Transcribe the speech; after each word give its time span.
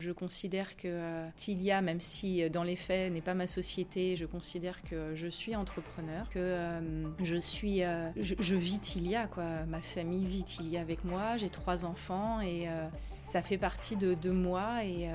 Je 0.00 0.12
considère 0.12 0.76
que 0.76 0.86
euh, 0.86 1.26
Tilia, 1.34 1.82
même 1.82 2.00
si 2.00 2.44
euh, 2.44 2.48
dans 2.48 2.62
les 2.62 2.76
faits 2.76 3.12
n'est 3.12 3.20
pas 3.20 3.34
ma 3.34 3.48
société, 3.48 4.14
je 4.14 4.26
considère 4.26 4.80
que 4.84 5.16
je 5.16 5.26
suis 5.26 5.56
entrepreneur, 5.56 6.28
que 6.28 6.38
euh, 6.38 7.08
je 7.20 7.36
suis, 7.36 7.82
je, 8.14 8.54
vis 8.54 8.78
Tilia 8.78 9.26
quoi. 9.26 9.64
Ma 9.66 9.80
famille 9.80 10.24
vit 10.24 10.44
Tilia 10.44 10.82
avec 10.82 11.02
moi. 11.02 11.36
J'ai 11.36 11.50
trois 11.50 11.84
enfants 11.84 12.40
et 12.40 12.68
ça 12.94 13.42
fait 13.42 13.58
partie 13.58 13.96
de, 13.96 14.30
moi 14.30 14.84
et, 14.84 15.08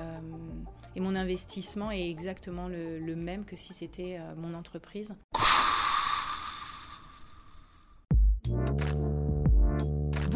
mon 1.00 1.16
investissement 1.16 1.90
est 1.90 2.10
exactement 2.10 2.68
le 2.68 3.16
même 3.16 3.46
que 3.46 3.56
si 3.56 3.72
c'était 3.72 4.18
mon 4.36 4.52
entreprise. 4.52 5.14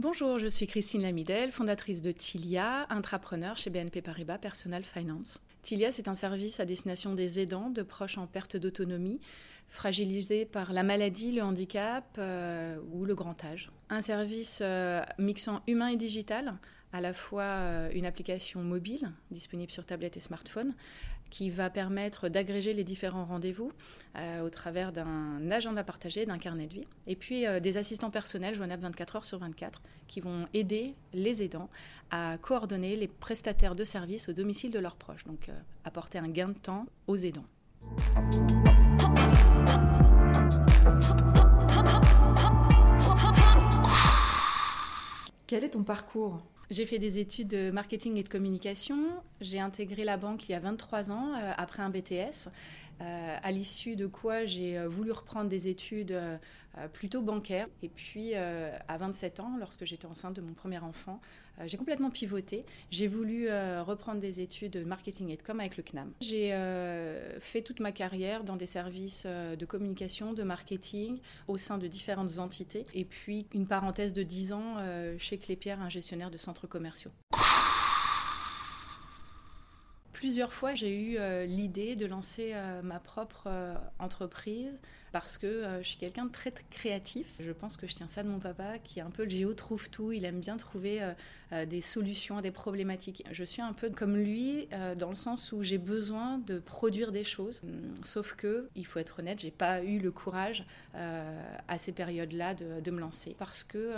Bonjour, 0.00 0.38
je 0.38 0.46
suis 0.46 0.66
Christine 0.66 1.02
Lamidel, 1.02 1.52
fondatrice 1.52 2.00
de 2.00 2.10
Tilia, 2.10 2.86
intrapreneur 2.88 3.58
chez 3.58 3.68
BNP 3.68 4.00
Paribas 4.00 4.38
Personal 4.38 4.82
Finance. 4.82 5.42
Tilia, 5.60 5.92
c'est 5.92 6.08
un 6.08 6.14
service 6.14 6.58
à 6.58 6.64
destination 6.64 7.14
des 7.14 7.38
aidants, 7.38 7.68
de 7.68 7.82
proches 7.82 8.16
en 8.16 8.26
perte 8.26 8.56
d'autonomie, 8.56 9.20
fragilisés 9.68 10.46
par 10.46 10.72
la 10.72 10.84
maladie, 10.84 11.32
le 11.32 11.42
handicap 11.42 12.16
euh, 12.16 12.78
ou 12.92 13.04
le 13.04 13.14
grand 13.14 13.44
âge. 13.44 13.70
Un 13.90 14.00
service 14.00 14.60
euh, 14.62 15.02
mixant 15.18 15.60
humain 15.66 15.88
et 15.88 15.96
digital, 15.96 16.54
à 16.94 17.02
la 17.02 17.12
fois 17.12 17.42
euh, 17.42 17.90
une 17.92 18.06
application 18.06 18.62
mobile 18.62 19.12
disponible 19.30 19.70
sur 19.70 19.84
tablette 19.84 20.16
et 20.16 20.20
smartphone, 20.20 20.74
qui 21.30 21.48
va 21.48 21.70
permettre 21.70 22.28
d'agréger 22.28 22.74
les 22.74 22.84
différents 22.84 23.24
rendez-vous 23.24 23.72
euh, 24.16 24.42
au 24.42 24.50
travers 24.50 24.92
d'un 24.92 25.50
agenda 25.50 25.84
partagé, 25.84 26.26
d'un 26.26 26.38
carnet 26.38 26.66
de 26.66 26.74
vie, 26.74 26.86
et 27.06 27.16
puis 27.16 27.46
euh, 27.46 27.60
des 27.60 27.76
assistants 27.76 28.10
personnels 28.10 28.54
joignables 28.54 28.82
24 28.82 29.16
heures 29.16 29.24
sur 29.24 29.38
24 29.38 29.80
qui 30.08 30.20
vont 30.20 30.46
aider 30.52 30.94
les 31.14 31.42
aidants 31.42 31.70
à 32.10 32.36
coordonner 32.38 32.96
les 32.96 33.08
prestataires 33.08 33.76
de 33.76 33.84
services 33.84 34.28
au 34.28 34.32
domicile 34.32 34.72
de 34.72 34.78
leurs 34.80 34.96
proches, 34.96 35.24
donc 35.24 35.48
euh, 35.48 35.52
apporter 35.84 36.18
un 36.18 36.28
gain 36.28 36.48
de 36.48 36.54
temps 36.54 36.86
aux 37.06 37.16
aidants. 37.16 37.46
Quel 45.46 45.64
est 45.64 45.70
ton 45.70 45.82
parcours? 45.82 46.42
J'ai 46.70 46.86
fait 46.86 46.98
des 46.98 47.18
études 47.18 47.48
de 47.48 47.70
marketing 47.70 48.16
et 48.16 48.22
de 48.22 48.28
communication. 48.28 48.98
J'ai 49.40 49.58
intégré 49.58 50.04
la 50.04 50.16
banque 50.16 50.48
il 50.48 50.52
y 50.52 50.54
a 50.54 50.60
23 50.60 51.10
ans, 51.10 51.34
euh, 51.34 51.52
après 51.56 51.82
un 51.82 51.90
BTS, 51.90 52.48
euh, 53.00 53.36
à 53.42 53.50
l'issue 53.50 53.96
de 53.96 54.06
quoi 54.06 54.44
j'ai 54.44 54.78
euh, 54.78 54.88
voulu 54.88 55.12
reprendre 55.12 55.48
des 55.48 55.68
études 55.68 56.18
plutôt 56.92 57.20
bancaires. 57.20 57.66
Et 57.82 57.88
puis, 57.88 58.34
à 58.34 58.96
27 58.96 59.40
ans, 59.40 59.56
lorsque 59.58 59.84
j'étais 59.84 60.06
enceinte 60.06 60.36
de 60.36 60.40
mon 60.40 60.54
premier 60.54 60.78
enfant, 60.78 61.20
j'ai 61.66 61.76
complètement 61.76 62.10
pivoté. 62.10 62.64
J'ai 62.92 63.08
voulu 63.08 63.48
reprendre 63.80 64.20
des 64.20 64.38
études 64.38 64.74
de 64.74 64.84
marketing 64.84 65.30
et 65.30 65.36
com 65.36 65.58
avec 65.58 65.76
le 65.76 65.82
CNAM. 65.82 66.12
J'ai 66.20 66.50
fait 67.40 67.62
toute 67.62 67.80
ma 67.80 67.90
carrière 67.90 68.44
dans 68.44 68.54
des 68.54 68.66
services 68.66 69.26
de 69.26 69.66
communication, 69.66 70.32
de 70.32 70.44
marketing, 70.44 71.18
au 71.48 71.58
sein 71.58 71.76
de 71.76 71.88
différentes 71.88 72.38
entités. 72.38 72.86
Et 72.94 73.04
puis, 73.04 73.46
une 73.52 73.66
parenthèse 73.66 74.12
de 74.12 74.22
10 74.22 74.52
ans 74.52 74.76
chez 75.18 75.38
Clépierre, 75.38 75.82
un 75.82 75.88
gestionnaire 75.88 76.30
de 76.30 76.38
centres 76.38 76.68
commerciaux. 76.68 77.10
Plusieurs 80.20 80.52
fois, 80.52 80.74
j'ai 80.74 80.94
eu 80.94 81.16
euh, 81.16 81.46
l'idée 81.46 81.96
de 81.96 82.04
lancer 82.04 82.50
euh, 82.52 82.82
ma 82.82 83.00
propre 83.00 83.44
euh, 83.46 83.74
entreprise 83.98 84.82
parce 85.12 85.38
que 85.38 85.64
je 85.80 85.88
suis 85.88 85.98
quelqu'un 85.98 86.24
de 86.24 86.32
très, 86.32 86.52
créatif. 86.70 87.26
Je 87.40 87.52
pense 87.52 87.76
que 87.76 87.86
je 87.86 87.94
tiens 87.94 88.08
ça 88.08 88.22
de 88.22 88.28
mon 88.28 88.38
papa 88.38 88.78
qui 88.78 88.98
est 88.98 89.02
un 89.02 89.10
peu 89.10 89.24
le 89.24 89.30
géo 89.30 89.54
trouve 89.54 89.90
tout. 89.90 90.12
Il 90.12 90.24
aime 90.24 90.40
bien 90.40 90.56
trouver 90.56 91.00
des 91.66 91.80
solutions 91.80 92.38
à 92.38 92.42
des 92.42 92.50
problématiques. 92.50 93.24
Je 93.30 93.44
suis 93.44 93.62
un 93.62 93.72
peu 93.72 93.90
comme 93.90 94.16
lui 94.16 94.68
dans 94.96 95.10
le 95.10 95.16
sens 95.16 95.52
où 95.52 95.62
j'ai 95.62 95.78
besoin 95.78 96.38
de 96.38 96.58
produire 96.58 97.12
des 97.12 97.24
choses. 97.24 97.60
Hum, 97.64 97.94
sauf 98.04 98.34
que, 98.34 98.68
il 98.74 98.86
faut 98.86 98.98
être 98.98 99.18
honnête, 99.18 99.40
j'ai 99.40 99.50
pas 99.50 99.82
eu 99.82 99.98
le 99.98 100.10
courage 100.10 100.64
à 100.94 101.78
ces 101.78 101.92
périodes-là 101.92 102.54
de, 102.54 102.90
me 102.90 103.00
lancer 103.00 103.36
parce 103.38 103.62
que 103.62 103.92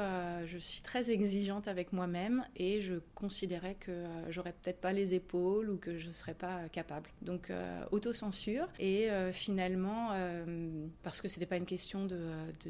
je 0.46 0.58
suis 0.58 0.82
très 0.82 1.10
exigeante 1.10 1.68
avec 1.68 1.92
moi-même 1.92 2.44
et 2.56 2.80
je 2.80 2.96
considérais 3.14 3.76
que 3.78 4.04
j'aurais 4.28 4.52
peut-être 4.52 4.80
pas 4.80 4.92
les 4.92 5.14
épaules 5.14 5.70
ou 5.70 5.76
que 5.76 5.98
je 5.98 6.10
serais 6.10 6.34
pas 6.34 6.68
capable. 6.70 7.08
Donc 7.22 7.50
euh, 7.50 7.84
autocensure 7.90 8.68
et 8.78 9.10
euh, 9.10 9.32
finalement, 9.32 10.10
euh, 10.12 10.86
parce 11.02 11.20
que 11.20 11.28
ce 11.28 11.36
n'était 11.36 11.46
pas 11.46 11.56
une 11.56 11.66
question 11.66 12.06
de, 12.06 12.18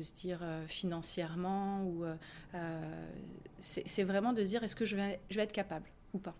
se 0.02 0.12
dire 0.12 0.40
financièrement 0.66 1.84
ou 1.84 2.04
c'est 3.60 4.04
vraiment 4.04 4.32
de 4.32 4.42
se 4.44 4.48
dire 4.48 4.64
est-ce 4.64 4.76
que 4.76 4.84
je 4.84 4.96
vais, 4.96 5.20
je 5.30 5.36
vais 5.36 5.42
être 5.42 5.52
capable 5.52 5.86
ou 6.14 6.18
pas? 6.18 6.34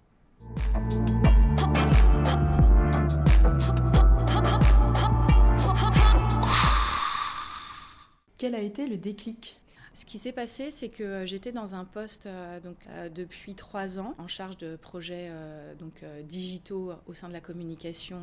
Quel 8.43 8.57
a 8.57 8.61
été 8.61 8.89
le 8.89 8.97
déclic? 8.97 9.61
Ce 9.95 10.05
qui 10.05 10.19
s'est 10.19 10.33
passé, 10.33 10.73
c'est 10.73 10.89
que 10.89 11.05
euh, 11.05 11.27
j'étais 11.27 11.53
dans 11.53 11.75
un 11.77 11.85
poste 11.85 12.27
euh, 12.27 12.59
donc, 12.59 12.77
euh, 12.89 13.09
depuis 13.09 13.55
trois 13.55 14.01
ans 14.01 14.15
en 14.19 14.27
charge 14.27 14.57
de 14.57 14.75
projets 14.75 15.31
donc, 15.79 16.05
digitaux 16.25 16.93
au 17.07 17.15
sein 17.15 17.29
de 17.29 17.33
la 17.33 17.41
communication 17.41 18.19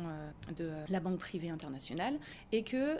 de 0.56 0.70
la 0.90 1.00
Banque 1.00 1.18
privée 1.18 1.48
internationale 1.48 2.18
et 2.52 2.64
que 2.64 2.98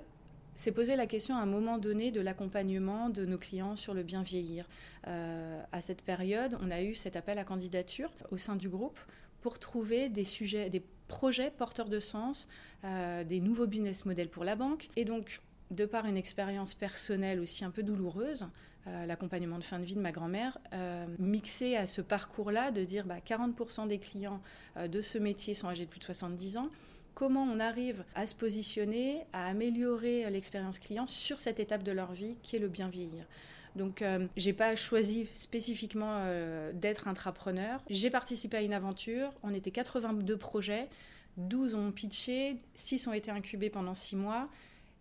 s'est 0.55 0.73
posé 0.73 0.97
la 0.97 1.07
question 1.07 1.37
à 1.37 1.41
un 1.41 1.47
moment 1.47 1.79
donné 1.79 2.11
de 2.11 2.21
l'accompagnement 2.21 3.11
de 3.11 3.25
nos 3.25 3.39
clients 3.39 3.77
sur 3.77 3.95
le 3.95 4.03
bien 4.03 4.23
vieillir. 4.23 4.67
à 5.05 5.81
cette 5.81 6.03
période, 6.03 6.59
on 6.61 6.71
a 6.71 6.83
eu 6.83 6.95
cet 6.95 7.17
appel 7.17 7.39
à 7.39 7.45
candidature 7.45 8.11
au 8.31 8.37
sein 8.37 8.57
du 8.57 8.69
groupe 8.69 8.99
pour 9.41 9.59
trouver 9.59 10.09
des 10.09 10.25
sujets, 10.25 10.69
des 10.69 10.83
projets 11.09 11.51
porteurs 11.51 11.89
de 11.89 12.01
sens, 12.01 12.49
des 12.83 13.41
nouveaux 13.41 13.67
business 13.67 14.05
models 14.05 14.29
pour 14.29 14.45
la 14.45 14.57
banque. 14.57 14.89
Et 14.97 15.05
donc, 15.05 15.41
de 15.71 15.85
par 15.87 16.07
une 16.07 16.17
expérience 16.17 16.75
personnelle 16.75 17.41
aussi 17.41 17.65
un 17.65 17.71
peu 17.71 17.83
douloureuse, 17.83 18.47
euh, 18.87 19.07
l'accompagnement 19.07 19.59
de 19.59 19.65
fin 19.65 19.79
de 19.79 19.85
vie 19.85 19.95
de 19.95 20.01
ma 20.01 20.11
grand-mère, 20.11 20.59
euh, 20.73 21.05
mixé 21.19 21.77
à 21.77 21.87
ce 21.87 22.01
parcours-là, 22.01 22.71
de 22.71 22.85
dire 22.85 23.07
bah, 23.07 23.19
40% 23.25 23.87
des 23.87 23.99
clients 23.99 24.41
euh, 24.77 24.89
de 24.89 25.01
ce 25.01 25.19
métier 25.19 25.55
sont 25.55 25.69
âgés 25.69 25.85
de 25.85 25.91
plus 25.91 26.01
de 26.01 26.05
70 26.05 26.57
ans, 26.57 26.71
comment 27.15 27.43
on 27.43 27.61
arrive 27.61 28.05
à 28.15 28.27
se 28.27 28.35
positionner, 28.35 29.25
à 29.33 29.47
améliorer 29.47 30.29
l'expérience 30.31 30.79
client 30.79 31.07
sur 31.07 31.41
cette 31.41 31.61
étape 31.61 31.83
de 31.83 31.93
leur 31.93 32.13
vie 32.13 32.37
qui 32.43 32.57
est 32.57 32.61
le 32.61 32.69
bien 32.69 32.89
vieillir. 32.89 33.25
Donc, 33.77 34.03
je 34.37 34.47
n'ai 34.47 34.53
pas 34.53 34.75
choisi 34.75 35.29
spécifiquement 35.33 36.25
d'être 36.75 37.07
intrapreneur. 37.07 37.81
J'ai 37.89 38.11
participé 38.11 38.57
à 38.57 38.63
une 38.63 38.73
aventure. 38.73 39.33
On 39.45 39.55
était 39.55 39.71
82 39.71 40.37
projets. 40.37 40.89
12 41.37 41.75
ont 41.75 41.93
pitché, 41.93 42.57
6 42.75 43.07
ont 43.07 43.13
été 43.13 43.31
incubés 43.31 43.71
pendant 43.71 43.95
6 43.95 44.17
mois. 44.17 44.49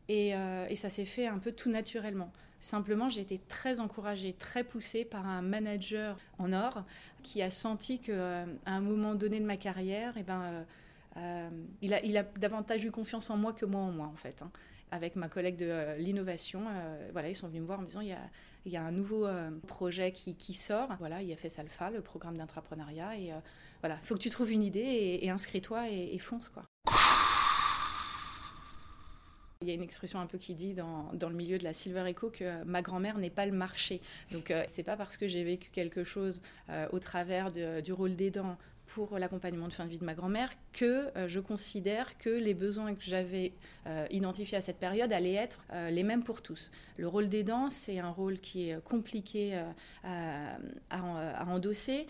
Euh, 0.10 0.68
et, 0.68 0.76
ça 0.76 0.90
s'est 0.90 1.06
fait 1.06 1.28
un 1.28 1.38
peu 1.38 1.52
tout 1.52 1.70
naturellement. 1.70 2.32
Simplement, 2.60 3.10
j'ai 3.10 3.22
été 3.22 3.38
très 3.38 3.80
encouragée, 3.80 4.34
très 4.34 4.64
poussée 4.64 5.06
par 5.06 5.28
un 5.28 5.42
manager 5.42 6.18
en 6.40 6.52
or 6.52 6.84
qui 7.22 7.42
a 7.42 7.52
senti 7.52 8.00
qu'à 8.00 8.12
euh, 8.12 8.46
un 8.66 8.82
moment 8.82 9.14
donné 9.14 9.40
de 9.40 9.46
ma 9.46 9.58
carrière, 9.58 10.16
eh 10.18 10.24
ben, 10.24 10.66
euh, 11.20 11.50
il, 11.82 11.94
a, 11.94 12.24
davantage 12.24 12.84
eu 12.84 12.92
confiance 12.92 13.30
en 13.30 13.38
moi 13.38 13.54
que 13.54 13.66
moi 13.66 13.82
en 13.82 13.92
moi, 13.92 14.08
en 14.08 14.16
fait. 14.16 14.42
Hein. 14.42 14.52
Avec 14.92 15.16
ma 15.16 15.30
collègue 15.30 15.58
de 15.58 15.98
l'innovation, 16.00 16.64
voilà, 17.12 17.30
ils 17.30 17.36
sont 17.36 17.48
venus 17.48 17.62
me 17.62 17.68
voir 17.68 17.78
en 17.78 17.84
me 17.84 17.88
disant 17.88 18.02
il 18.02 18.72
y 18.72 18.76
a, 18.76 18.82
un 18.82 18.92
nouveau 18.92 19.28
projet 19.68 20.12
qui, 20.12 20.36
qui, 20.36 20.56
sort. 20.56 20.90
Voilà, 20.98 21.22
il 21.22 21.32
a 21.32 21.36
fait 21.36 21.50
Salfa, 21.50 21.92
le 21.92 22.02
programme 22.02 22.38
d'entrepreneuriat. 22.38 23.16
Et 23.16 23.32
voilà, 23.82 24.00
il 24.02 24.08
faut 24.08 24.16
que 24.16 24.20
tu 24.22 24.32
trouves 24.32 24.52
une 24.52 24.64
idée 24.64 25.20
et, 25.22 25.30
inscris-toi 25.30 25.90
et, 25.90 26.18
fonce, 26.18 26.50
quoi. 26.50 26.64
Il 29.62 29.68
y 29.68 29.72
a 29.72 29.74
une 29.74 29.82
expression 29.82 30.22
un 30.22 30.26
peu 30.26 30.38
qui 30.38 30.56
dit 30.56 30.74
dans, 30.74 31.12
le 31.12 31.36
milieu 31.36 31.58
de 31.58 31.66
la 31.66 31.74
Silver 31.74 32.10
Eco 32.10 32.30
que 32.30 32.64
ma 32.64 32.82
grand-mère 32.82 33.18
n'est 33.18 33.30
pas 33.30 33.46
le 33.46 33.52
marché. 33.52 34.00
Donc 34.32 34.52
euh, 34.52 34.64
c'est 34.70 34.84
pas 34.84 34.96
parce 34.96 35.18
que 35.18 35.28
j'ai 35.28 35.44
vécu 35.44 35.70
quelque 35.70 36.06
chose 36.06 36.42
euh, 36.70 36.88
au 36.94 37.00
travers 37.00 37.52
du 37.52 37.92
rôle 37.92 38.16
d'aidant 38.16 38.58
pour 38.94 39.18
l'accompagnement 39.20 39.68
de 39.68 39.74
fin 39.74 39.86
de 39.86 39.90
vie 39.90 40.00
de 40.00 40.06
ma 40.06 40.14
grand-mère 40.14 40.52
que 40.74 41.16
euh, 41.16 41.28
je 41.28 41.40
considère 41.40 42.18
que 42.18 42.30
les 42.30 42.54
besoins 42.54 42.96
que 42.96 43.04
j'avais 43.04 43.54
identifiés 44.12 44.58
à 44.58 44.62
cette 44.62 44.78
période 44.78 45.12
allaient 45.12 45.34
être 45.34 45.64
les 45.90 46.04
mêmes 46.04 46.24
pour 46.24 46.44
tous. 46.44 46.70
Le 46.98 47.08
rôle 47.08 47.28
d'aidant, 47.28 47.72
c'est 47.72 47.98
un 47.98 48.10
rôle 48.10 48.40
qui 48.40 48.70
est 48.70 48.84
compliqué 48.84 49.60
à, 50.04 50.58
à, 50.92 51.46
endosser 51.48 52.06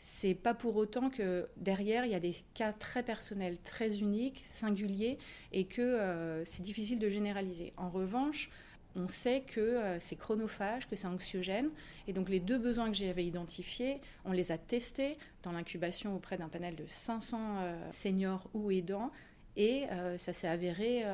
c'est 0.00 0.34
pas 0.34 0.54
pour 0.54 0.76
autant 0.76 1.10
que 1.10 1.46
derrière 1.58 2.06
il 2.06 2.12
y 2.12 2.14
a 2.14 2.20
des 2.20 2.34
cas 2.54 2.72
très 2.72 3.02
personnels, 3.02 3.58
très 3.62 3.98
uniques, 3.98 4.42
singuliers, 4.44 5.18
et 5.52 5.64
que 5.64 5.82
euh, 5.82 6.44
c'est 6.46 6.62
difficile 6.62 6.98
de 6.98 7.08
généraliser. 7.10 7.74
En 7.76 7.90
revanche, 7.90 8.50
on 8.96 9.08
sait 9.08 9.42
que 9.42 9.60
euh, 9.60 10.00
c'est 10.00 10.16
chronophage, 10.16 10.88
que 10.88 10.96
c'est 10.96 11.06
anxiogène, 11.06 11.70
et 12.06 12.12
donc 12.12 12.28
les 12.28 12.40
deux 12.40 12.58
besoins 12.58 12.90
que 12.90 12.96
j'avais 12.96 13.24
identifiés, 13.24 14.00
on 14.24 14.32
les 14.32 14.52
a 14.52 14.58
testés 14.58 15.16
dans 15.42 15.52
l'incubation 15.52 16.14
auprès 16.14 16.36
d'un 16.36 16.48
panel 16.48 16.76
de 16.76 16.84
500 16.86 17.38
euh, 17.38 17.90
seniors 17.90 18.48
ou 18.54 18.70
aidants, 18.70 19.10
et 19.56 19.86
ça 20.16 20.32
s'est 20.32 20.46
avéré 20.46 21.04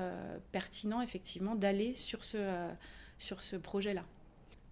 pertinent 0.52 1.00
effectivement 1.00 1.55
d'aller 1.56 1.94
sur 1.94 2.23
ce, 2.23 2.38
ce 3.19 3.56
projet-là 3.56 4.05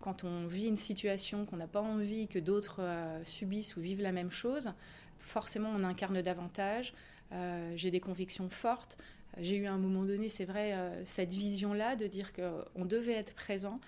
quand 0.04 0.22
on 0.22 0.46
vit 0.46 0.66
une 0.66 0.76
situation 0.76 1.46
qu'on 1.46 1.56
n'a 1.56 1.66
pas 1.66 1.80
envie 1.80 2.28
que 2.28 2.38
d'autres 2.38 2.82
euh, 2.82 3.24
subissent 3.24 3.74
ou 3.76 3.80
vivent 3.80 4.02
la 4.02 4.12
même 4.12 4.30
chose, 4.30 4.70
forcément 5.18 5.70
on 5.74 5.82
incarne 5.82 6.20
davantage. 6.20 6.92
Euh, 7.32 7.72
j'ai 7.74 7.90
des 7.90 8.00
convictions 8.00 8.50
fortes. 8.50 8.98
J'ai 9.38 9.56
eu 9.56 9.66
à 9.66 9.72
un 9.72 9.78
moment 9.78 10.04
donné, 10.04 10.28
c'est 10.28 10.44
vrai, 10.44 10.72
euh, 10.75 11.04
cette 11.04 11.32
vision-là 11.32 11.96
de 11.96 12.06
dire 12.06 12.32
qu'on 12.32 12.84
devait 12.84 13.14
être 13.14 13.34
présent. 13.34 13.81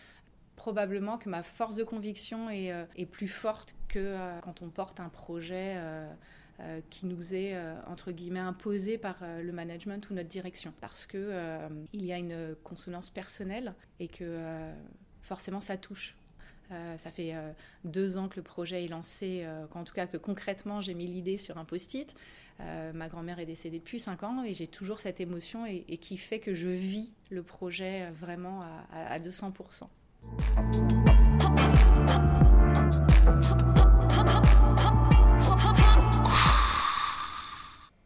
Probablement 0.57 1.19
que 1.19 1.29
ma 1.29 1.43
force 1.43 1.77
de 1.77 1.85
conviction 1.85 2.49
est, 2.51 2.73
est 2.97 3.07
plus 3.07 3.29
forte 3.29 3.75
que 3.89 4.17
quand 4.41 4.63
on 4.63 4.71
porte 4.71 5.01
un 5.01 5.11
projet 5.11 5.77
qui 6.89 7.05
nous 7.05 7.35
est 7.35 7.55
entre 7.87 8.11
guillemets 8.11 8.41
imposé 8.41 8.97
par 8.97 9.19
le 9.23 9.53
management 9.53 10.09
ou 10.09 10.15
notre 10.15 10.31
direction 10.31 10.73
parce 10.81 11.05
que 11.05 11.31
il 11.93 12.07
y 12.07 12.11
a 12.11 12.17
une 12.17 12.57
consonance 12.65 13.11
personnelle 13.11 13.75
et 14.01 14.09
que 14.09 14.41
forcément 15.21 15.61
ça 15.61 15.77
touche. 15.77 16.17
Euh, 16.73 16.99
ça 16.99 17.11
fait 17.11 17.35
euh, 17.35 17.53
deux 17.85 18.17
ans 18.17 18.29
que 18.29 18.37
le 18.37 18.43
projet 18.43 18.85
est 18.85 18.89
lancé, 18.89 19.43
euh, 19.45 19.67
en 19.75 19.85
tout 19.85 19.95
cas 19.95 20.07
que 20.07 20.17
concrètement 20.17 20.81
j'ai 20.81 20.95
mis 20.95 21.07
l'idée 21.07 21.37
sur 21.37 21.59
un 21.59 21.65
post-it. 21.65 22.15
ma 22.95 23.09
grand-mère 23.09 23.39
est 23.39 23.47
décédée 23.47 23.79
depuis 23.79 24.01
cinq 24.01 24.23
ans 24.23 24.43
et 24.43 24.55
j'ai 24.55 24.67
toujours 24.67 24.99
cette 24.99 25.21
émotion 25.21 25.67
et, 25.67 25.99
qui 25.99 26.17
fait 26.17 26.41
que 26.41 26.55
je 26.55 26.69
vis 26.69 27.13
le 27.31 27.43
projet 27.43 28.11
vraiment 28.19 28.63
à, 28.63 29.13
à 29.13 29.19
200%. 29.19 29.89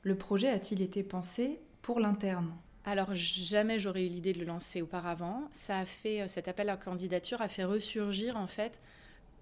Le 0.02 0.16
projet 0.16 0.48
a-t-il 0.48 0.82
été 0.82 1.02
pensé 1.02 1.60
pour 1.82 2.00
l'interne? 2.00 2.50
Alors 2.84 3.14
jamais 3.14 3.78
j'aurais 3.78 4.06
eu 4.06 4.08
l'idée 4.08 4.32
de 4.32 4.38
le 4.38 4.46
lancer 4.46 4.80
auparavant. 4.80 5.48
Ça 5.52 5.78
a 5.78 5.84
fait 5.84 6.22
euh, 6.22 6.28
cet 6.28 6.48
appel 6.48 6.68
à 6.70 6.76
candidature 6.76 7.42
a 7.42 7.48
fait 7.48 7.64
ressurgir 7.64 8.36
en 8.36 8.46
fait 8.46 8.80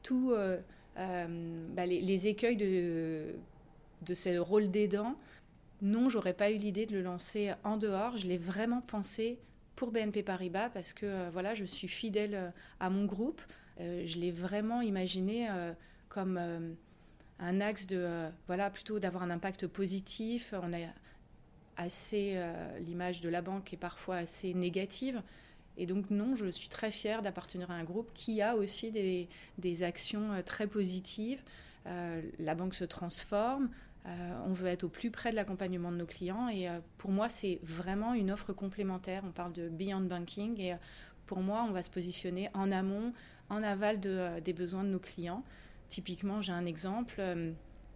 tous 0.02 0.32
euh, 0.32 0.58
euh, 0.98 1.66
bah, 1.70 1.86
les, 1.86 2.28
écueils 2.28 2.56
de 2.56 3.34
ce 4.14 4.38
rôle 4.38 4.70
d'aidant. 4.70 5.16
Non, 5.82 6.08
j'aurais 6.08 6.34
pas 6.34 6.50
eu 6.50 6.56
l'idée 6.56 6.86
de 6.86 6.94
le 6.94 7.02
lancer 7.02 7.52
en 7.62 7.76
dehors. 7.76 8.16
Je 8.16 8.26
l'ai 8.26 8.38
vraiment 8.38 8.80
pensé 8.80 9.38
pour 9.76 9.92
BNP 9.92 10.24
Paribas 10.24 10.70
parce 10.70 10.92
que 10.92 11.30
voilà, 11.30 11.54
je 11.54 11.64
suis 11.64 11.86
fidèle 11.86 12.52
à 12.80 12.90
mon 12.90 13.04
groupe. 13.04 13.40
je 13.78 14.18
l'ai 14.18 14.32
vraiment 14.32 14.80
imaginé 14.80 15.46
comme 16.08 16.76
un 17.38 17.60
axe 17.60 17.86
de 17.86 18.26
voilà 18.48 18.70
plutôt 18.70 18.98
d'avoir 18.98 19.22
un 19.22 19.30
impact 19.30 19.68
positif. 19.68 20.52
Assez 21.78 22.32
euh, 22.34 22.78
l'image 22.80 23.22
de 23.22 23.28
la 23.30 23.40
banque 23.40 23.72
est 23.72 23.78
parfois 23.78 24.16
assez 24.16 24.52
négative. 24.52 25.22
Et 25.78 25.86
donc 25.86 26.10
non, 26.10 26.34
je 26.34 26.50
suis 26.50 26.68
très 26.68 26.90
fière 26.90 27.22
d'appartenir 27.22 27.70
à 27.70 27.74
un 27.74 27.84
groupe 27.84 28.10
qui 28.12 28.42
a 28.42 28.56
aussi 28.56 28.90
des, 28.90 29.28
des 29.56 29.82
actions 29.84 30.32
euh, 30.32 30.42
très 30.42 30.66
positives. 30.66 31.40
Euh, 31.86 32.20
la 32.38 32.54
banque 32.54 32.74
se 32.74 32.84
transforme, 32.84 33.70
on 34.46 34.54
veut 34.54 34.68
être 34.68 34.84
au 34.84 34.88
plus 34.88 35.10
près 35.10 35.30
de 35.30 35.36
l'accompagnement 35.36 35.92
de 35.92 35.96
nos 35.98 36.06
clients 36.06 36.48
et 36.48 36.66
pour 36.96 37.10
moi 37.10 37.28
c'est 37.28 37.58
vraiment 37.62 38.14
une 38.14 38.30
offre 38.30 38.54
complémentaire. 38.54 39.22
On 39.26 39.32
parle 39.32 39.52
de 39.52 39.68
Beyond 39.68 40.00
Banking 40.00 40.58
et 40.58 40.76
pour 41.26 41.40
moi 41.40 41.66
on 41.68 41.72
va 41.72 41.82
se 41.82 41.90
positionner 41.90 42.48
en 42.54 42.72
amont, 42.72 43.12
en 43.50 43.62
aval 43.62 44.00
de, 44.00 44.40
des 44.40 44.54
besoins 44.54 44.82
de 44.82 44.88
nos 44.88 44.98
clients. 44.98 45.44
Typiquement 45.90 46.40
j'ai 46.40 46.52
un 46.52 46.64
exemple 46.64 47.20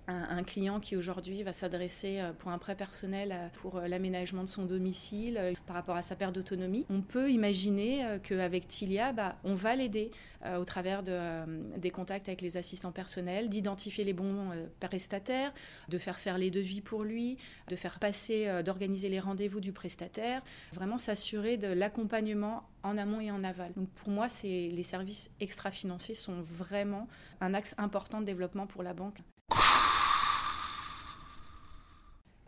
un, 0.08 0.42
client 0.42 0.80
qui 0.80 0.96
aujourd'hui 0.96 1.42
va 1.42 1.52
s'adresser 1.52 2.20
euh, 2.20 2.32
pour 2.32 2.50
un 2.50 2.58
prêt 2.58 2.74
personnel 2.74 3.30
euh, 3.32 3.48
pour 3.54 3.76
euh, 3.76 3.86
l'aménagement 3.86 4.42
de 4.42 4.48
son 4.48 4.64
domicile 4.64 5.40
par 5.66 5.76
rapport 5.76 5.96
à 5.96 6.02
sa 6.02 6.16
perte 6.16 6.34
d'autonomie, 6.34 6.84
on 6.90 7.00
peut 7.00 7.30
imaginer 7.30 8.18
qu'avec 8.22 8.66
Tilia, 8.68 9.12
bah, 9.12 9.36
on 9.44 9.54
va 9.54 9.76
l'aider 9.76 10.10
au 10.58 10.64
travers 10.64 11.02
de, 11.02 11.78
des 11.78 11.90
contacts 11.90 12.28
avec 12.28 12.40
les 12.40 12.56
assistants 12.56 12.92
personnels, 12.92 13.48
d'identifier 13.48 14.04
les 14.04 14.12
bons 14.12 14.50
prestataires, 14.80 15.52
de 15.88 15.98
faire 15.98 16.18
faire 16.18 16.38
les 16.38 16.50
devis 16.50 16.80
pour 16.80 17.04
lui, 17.04 17.36
de 17.68 17.76
faire 17.76 17.98
passer, 17.98 18.62
d'organiser 18.64 19.08
les 19.08 19.20
rendez-vous 19.20 19.60
du 19.60 19.72
prestataire, 19.72 20.42
vraiment 20.72 20.98
s'assurer 20.98 21.56
de 21.56 21.68
l'accompagnement 21.68 22.64
en 22.82 22.98
amont 22.98 23.20
et 23.20 23.30
en 23.30 23.44
aval. 23.44 23.72
Donc 23.74 23.88
pour 23.90 24.10
moi, 24.10 24.26
les 24.42 24.82
services 24.82 25.30
extra-financiers 25.40 26.14
sont 26.14 26.40
vraiment 26.42 27.08
un 27.40 27.54
axe 27.54 27.74
important 27.78 28.20
de 28.20 28.26
développement 28.26 28.66
pour 28.66 28.82
la 28.82 28.94
banque. 28.94 29.18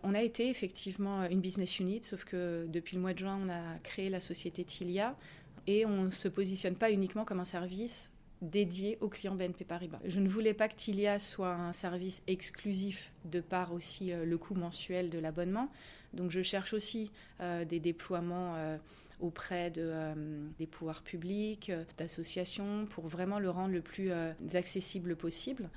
On 0.06 0.15
a 0.15 0.21
été 0.21 0.51
effectivement 0.51 1.25
une 1.25 1.41
business 1.41 1.79
unit, 1.81 2.03
sauf 2.03 2.25
que 2.25 2.67
depuis 2.69 2.97
le 2.97 3.01
mois 3.01 3.15
de 3.15 3.21
juin, 3.21 3.41
on 3.43 3.49
a 3.49 3.79
créé 3.83 4.11
la 4.11 4.21
société 4.21 4.62
Tilia 4.62 5.17
et 5.67 5.87
on 5.87 6.05
ne 6.05 6.11
se 6.11 6.29
positionne 6.29 6.75
pas 6.75 6.91
uniquement 6.91 7.25
comme 7.25 7.41
un 7.41 7.47
service 7.47 8.11
dédié 8.43 8.99
aux 9.01 9.09
clients 9.09 9.35
BNP 9.35 9.65
Paribas. 9.65 10.01
Je 10.05 10.21
ne 10.21 10.29
voulais 10.29 10.53
pas 10.53 10.69
que 10.69 10.75
Tilia 10.75 11.19
soit 11.19 11.55
un 11.55 11.73
service 11.73 12.23
exclusif 12.27 13.11
de 13.25 13.41
par 13.41 13.73
aussi 13.73 14.12
euh, 14.12 14.27
le 14.27 14.37
coût 14.37 14.55
mensuel 14.55 15.09
de 15.09 15.19
l'abonnement. 15.19 15.71
Donc 16.12 16.31
je 16.31 16.43
cherche 16.43 16.75
aussi 16.75 17.11
euh, 17.41 17.65
des 17.65 17.81
déploiements 17.81 18.56
euh, 18.56 18.77
auprès 19.21 19.71
de, 19.71 20.12
des 20.59 20.67
pouvoirs 20.67 21.03
publics, 21.03 21.73
d'associations, 21.97 22.85
pour 22.91 23.09
vraiment 23.09 23.39
le 23.39 23.49
rendre 23.49 23.73
le 23.73 23.81
plus 23.81 24.11
accessible 24.55 25.17
possible. 25.17 25.71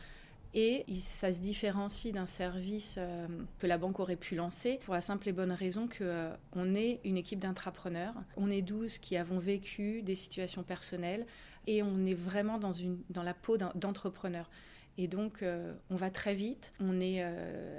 Et 0.59 0.85
ça 0.99 1.31
se 1.31 1.39
différencie 1.39 2.11
d'un 2.11 2.25
service 2.25 2.95
euh, 2.97 3.27
que 3.59 3.67
la 3.67 3.77
banque 3.77 3.99
aurait 3.99 4.15
pu 4.15 4.33
lancer 4.33 4.79
pour 4.85 4.95
la 4.95 5.01
simple 5.01 5.29
et 5.29 5.31
bonne 5.31 5.51
raison 5.51 5.87
qu'on 5.87 6.01
euh, 6.01 6.73
est 6.73 6.99
une 7.03 7.15
équipe 7.15 7.37
d'intrapreneurs. 7.37 8.15
On 8.37 8.49
est 8.49 8.63
12 8.63 8.97
qui 8.97 9.17
avons 9.17 9.37
vécu 9.37 10.01
des 10.01 10.15
situations 10.15 10.63
personnelles 10.63 11.27
et 11.67 11.83
on 11.83 12.03
est 12.07 12.15
vraiment 12.15 12.57
dans, 12.57 12.73
la 13.21 13.35
peau 13.35 13.57
d'entrepreneurs. 13.75 14.49
Et 14.97 15.07
donc, 15.07 15.43
euh, 15.43 15.75
on 15.91 15.95
va 15.95 16.09
très 16.09 16.33
vite, 16.33 16.73
on 16.79 16.99
est 17.01 17.23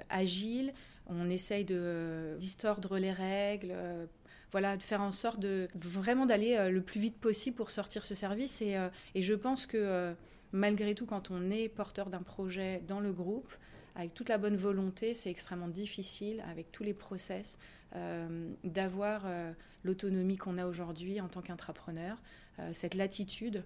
agile, 0.09 0.73
on 1.09 1.29
essaye 1.31 1.65
de 1.65 2.37
distordre 2.39 2.97
les 2.97 3.11
règles, 3.11 3.75
voilà, 4.53 4.77
de 4.77 4.85
faire 4.85 5.03
en 5.03 5.11
sorte 5.11 5.41
de 5.41 5.67
vraiment 5.75 6.27
d'aller 6.27 6.71
le 6.71 6.81
plus 6.81 7.01
vite 7.01 7.17
possible 7.17 7.57
pour 7.57 7.73
sortir 7.73 8.05
ce 8.05 8.15
service. 8.15 8.63
Et 8.63 9.23
je 9.23 9.35
pense 9.35 9.67
que 9.67 10.15
malgré 10.53 10.95
tout, 10.95 11.07
quand 11.07 11.31
on 11.31 11.51
est 11.51 11.69
porteur 11.69 12.11
d'un 12.11 12.23
projet 12.23 12.83
dans 12.87 13.01
le 13.01 13.13
groupe, 13.13 13.53
avec 13.99 14.15
toute 14.15 14.29
la 14.29 14.39
bonne 14.39 14.57
volonté, 14.57 15.15
c'est 15.15 15.29
extrêmement 15.29 15.69
difficile, 15.69 16.43
avec 16.49 16.71
tous 16.71 16.85
les 16.85 16.95
process, 16.95 17.59
euh, 17.97 18.53
d'avoir 18.63 19.23
euh, 19.25 19.53
l'autonomie 19.83 20.37
qu'on 20.37 20.57
a 20.57 20.67
aujourd'hui 20.67 21.21
en 21.21 21.27
tant 21.27 21.43
qu'intrapreneur, 21.43 22.17
euh, 22.61 22.71
cette 22.73 22.95
latitude 22.95 23.65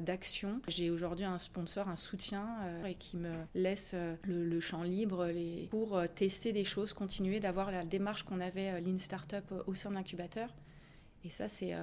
d'action. 0.00 0.62
J'ai 0.66 0.88
aujourd'hui 0.88 1.26
un 1.26 1.38
sponsor, 1.38 1.90
un 1.90 1.96
soutien, 1.96 2.46
et 2.86 2.94
qui 2.94 3.18
me 3.18 3.34
laisse 3.54 3.94
le, 4.22 4.58
champ 4.58 4.82
libre 4.82 5.30
pour 5.68 6.00
tester 6.14 6.52
des 6.52 6.64
choses, 6.64 6.94
continuer 6.94 7.38
d'avoir 7.38 7.70
la 7.70 7.84
démarche 7.84 8.22
qu'on 8.22 8.40
avait 8.40 8.80
Lean 8.80 8.96
Startup 8.96 9.44
au 9.66 9.74
sein 9.74 9.90
d'incubateur. 9.90 10.48
Et 11.22 11.28
ça, 11.28 11.50
c'est 11.50 11.74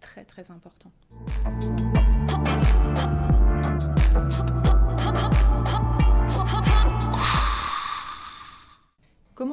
très, 0.00 0.26
très 0.26 0.50
important. 0.50 0.92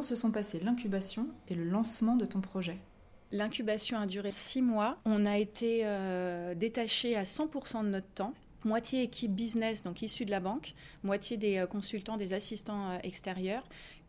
Comment 0.04 0.16
se 0.18 0.22
sont 0.22 0.32
passées 0.32 0.60
l'incubation 0.60 1.30
et 1.48 1.56
le 1.56 1.64
lancement 1.64 2.18
de 2.18 2.26
ton 2.26 2.42
projet 2.42 2.76
L'incubation 3.32 3.98
a 3.98 4.06
duré 4.06 4.32
six 4.32 4.62
mois. 4.62 4.98
On 5.06 5.26
a 5.26 5.38
été 5.38 5.84
euh, 5.86 6.56
détaché 6.56 7.16
à 7.16 7.24
100% 7.24 7.86
de 7.86 7.88
notre 7.88 8.10
temps. 8.10 8.34
Moitié 8.66 9.02
équipe 9.02 9.34
business, 9.34 9.82
donc 9.82 10.02
issue 10.02 10.26
de 10.26 10.32
la 10.32 10.42
banque, 10.42 10.74
moitié 11.04 11.38
des 11.38 11.58
euh, 11.58 11.68
consultants, 11.68 12.18
des 12.18 12.34
assistants 12.34 12.92
euh, 12.92 12.98
extérieurs, 13.02 13.64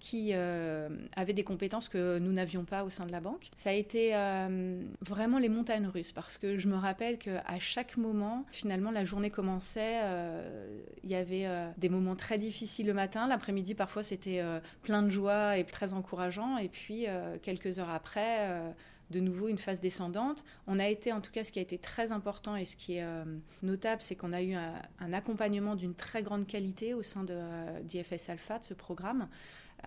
qui 0.04 0.32
euh, 0.34 0.90
avaient 1.16 1.32
des 1.32 1.44
compétences 1.44 1.88
que 1.88 2.18
nous 2.18 2.30
n'avions 2.30 2.66
pas 2.66 2.84
au 2.84 2.90
sein 2.90 3.06
de 3.06 3.10
la 3.10 3.20
banque. 3.20 3.48
Ça 3.56 3.70
a 3.70 3.72
été 3.72 4.14
euh, 4.14 4.82
vraiment 5.00 5.38
les 5.38 5.48
montagnes 5.48 5.86
russes 5.86 6.12
parce 6.12 6.36
que 6.36 6.58
je 6.58 6.68
me 6.68 6.76
rappelle 6.76 7.16
qu'à 7.16 7.58
chaque 7.58 7.96
moment, 7.96 8.44
finalement, 8.52 8.90
la 8.90 9.06
journée 9.06 9.30
commençait. 9.30 10.00
Il 11.04 11.10
y 11.10 11.14
avait 11.14 11.48
des 11.78 11.88
moments 11.88 12.16
très 12.16 12.36
difficiles 12.36 12.86
le 12.86 12.92
matin. 12.92 13.26
L'après-midi, 13.26 13.74
parfois, 13.74 14.02
c'était 14.02 14.42
plein 14.82 15.02
de 15.02 15.08
joie 15.08 15.56
et 15.56 15.64
très 15.64 15.94
encourageant. 15.94 16.58
Et 16.58 16.68
puis, 16.68 17.06
quelques 17.42 17.78
heures 17.78 17.88
après, 17.88 18.72
de 19.10 19.20
nouveau 19.20 19.48
une 19.48 19.58
phase 19.58 19.80
descendante. 19.80 20.44
On 20.66 20.78
a 20.78 20.88
été, 20.88 21.12
en 21.12 21.20
tout 21.20 21.30
cas, 21.30 21.44
ce 21.44 21.52
qui 21.52 21.58
a 21.58 21.62
été 21.62 21.78
très 21.78 22.12
important 22.12 22.56
et 22.56 22.64
ce 22.64 22.76
qui 22.76 22.96
est 22.96 23.04
euh, 23.04 23.24
notable, 23.62 24.02
c'est 24.02 24.16
qu'on 24.16 24.32
a 24.32 24.42
eu 24.42 24.54
un, 24.54 25.12
accompagnement 25.12 25.76
d'une 25.76 25.94
très 25.94 26.22
grande 26.22 26.46
qualité 26.46 26.94
au 26.94 27.02
sein 27.02 27.24
de 27.24 27.34
euh, 27.34 27.80
d'IFS 27.82 28.28
Alpha, 28.28 28.58
de 28.58 28.64
ce 28.64 28.74
programme. 28.74 29.28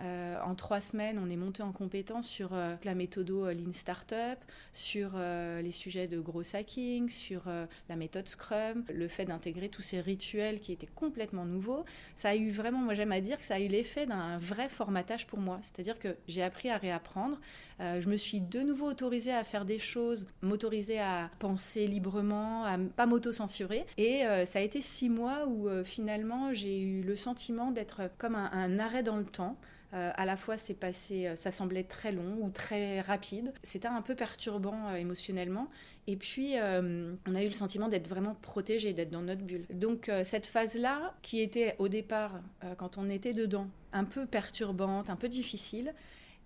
Euh, 0.04 0.38
en 0.44 0.56
trois 0.56 0.82
semaines, 0.82 1.20
on 1.24 1.30
est 1.30 1.36
monté 1.36 1.64
en 1.64 1.72
compétence 1.72 2.28
sur 2.28 2.50
euh, 2.54 2.76
la 2.84 2.96
méthode 2.96 3.30
euh, 3.32 3.54
Lean 3.54 3.74
Startup, 3.74 4.38
sur 4.74 5.12
les 5.18 5.72
sujets 5.72 6.08
de 6.08 6.20
gros 6.20 6.44
hacking, 6.56 7.10
sur 7.10 7.44
la 7.90 7.96
méthode 7.96 8.28
Scrum, 8.28 8.84
le 8.94 9.08
fait 9.08 9.26
d'intégrer 9.26 9.70
tous 9.70 9.82
ces 9.82 10.02
rituels 10.02 10.60
qui 10.60 10.72
étaient 10.72 10.88
complètement 10.88 11.46
nouveaux. 11.46 11.86
Ça 12.16 12.30
a 12.30 12.36
eu 12.36 12.52
vraiment, 12.52 12.80
moi 12.80 12.94
j'aime 12.94 13.12
à 13.12 13.22
dire 13.22 13.38
que 13.38 13.46
ça 13.46 13.56
a 13.56 13.60
eu 13.60 13.68
l'effet 13.68 14.06
d'un 14.06 14.38
vrai 14.38 14.70
formatage 14.70 15.26
pour 15.28 15.40
moi. 15.40 15.60
C'est-à-dire 15.62 16.00
que 16.00 16.16
j'ai 16.28 16.44
appris 16.44 16.70
à 16.70 16.78
réapprendre. 16.78 17.40
je 17.80 18.08
me 18.08 18.16
suis 18.16 18.40
de 18.40 18.62
nouveau 18.62 18.88
autorisée 18.88 19.34
à 19.34 19.44
faire 19.44 19.66
des 19.66 19.80
choses, 19.80 20.28
m'autoriser 20.42 21.00
à 21.00 21.30
penser 21.40 21.88
librement, 21.88 22.64
à 22.66 22.78
pas 22.78 23.06
m'auto-censurer. 23.06 23.86
Et 23.98 24.24
ça 24.46 24.60
a 24.60 24.62
été 24.62 24.82
six 24.82 25.10
mois 25.10 25.48
où 25.48 25.70
finalement 25.84 26.54
j'ai 26.54 26.80
eu 26.80 27.02
le 27.02 27.16
sentiment 27.16 27.72
d'être 27.72 28.10
comme 28.18 28.36
un 28.36 28.80
arrêt 28.80 29.04
dans 29.04 29.18
le 29.18 29.26
temps. 29.26 29.58
Euh, 29.94 30.12
à 30.16 30.26
la 30.26 30.36
fois, 30.36 30.58
c'est 30.58 30.74
passé, 30.74 31.28
euh, 31.28 31.36
ça 31.36 31.52
semblait 31.52 31.84
très 31.84 32.12
long 32.12 32.38
ou 32.42 32.50
très 32.50 33.00
rapide. 33.02 33.54
C'était 33.64 33.88
un 33.88 34.02
peu 34.02 34.16
perturbant 34.16 34.90
euh, 34.90 34.96
émotionnellement. 34.96 35.70
Et 36.08 36.18
puis, 36.18 36.56
on 36.56 37.36
a 37.36 37.44
eu 37.44 37.48
le 37.48 37.54
sentiment 37.54 37.90
d'être 37.90 38.08
vraiment 38.08 38.36
protégé, 38.42 38.94
d'être 38.94 39.10
dans 39.10 39.22
notre 39.22 39.42
bulle. 39.42 39.66
Donc, 39.74 40.10
cette 40.24 40.46
phase-là, 40.46 41.14
qui 41.22 41.42
était 41.42 41.76
au 41.80 41.90
départ, 41.90 42.40
quand 42.78 42.98
on 42.98 43.10
était 43.10 43.34
dedans, 43.34 43.68
un 43.92 44.06
peu 44.06 44.26
perturbante, 44.26 45.10
un 45.10 45.18
peu 45.18 45.28
difficile, 45.28 45.94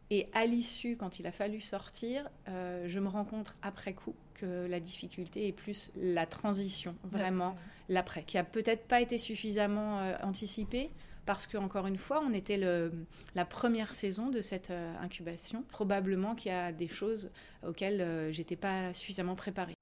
et 0.09 0.27
à 0.33 0.47
l'issue, 0.47 0.97
quand 0.97 1.19
il 1.19 1.27
a 1.27 1.31
fallu 1.31 1.61
sortir, 1.61 2.27
je 2.47 2.99
me 2.99 3.07
rends 3.07 3.23
compte 3.23 3.53
après 3.61 3.93
coup 3.93 4.15
que 4.33 4.65
la 4.65 4.79
difficulté 4.79 5.47
est 5.47 5.51
plus 5.51 5.91
la 5.95 6.25
transition, 6.25 6.95
vraiment 7.03 7.55
l'après, 7.87 8.23
qui 8.23 8.39
a 8.39 8.43
peut-être 8.43 8.87
pas 8.87 8.99
été 8.99 9.19
suffisamment 9.19 10.01
anticipée 10.23 10.89
parce 11.25 11.47
qu'encore 11.47 11.87
une 11.87 11.97
fois, 11.97 12.23
on 12.25 12.33
était 12.33 12.57
la 13.35 13.45
première 13.45 13.93
saison 13.93 14.29
de 14.29 14.41
cette 14.41 14.71
euh, 14.71 14.93
incubation. 15.01 15.63
Probablement 15.69 16.35
qu'il 16.35 16.51
y 16.51 16.55
a 16.55 16.71
des 16.71 16.87
choses 16.87 17.29
auxquelles 17.65 18.01
euh, 18.01 18.31
j'étais 18.31 18.55
pas 18.55 18.93
suffisamment 18.93 19.35
préparée. 19.35 19.73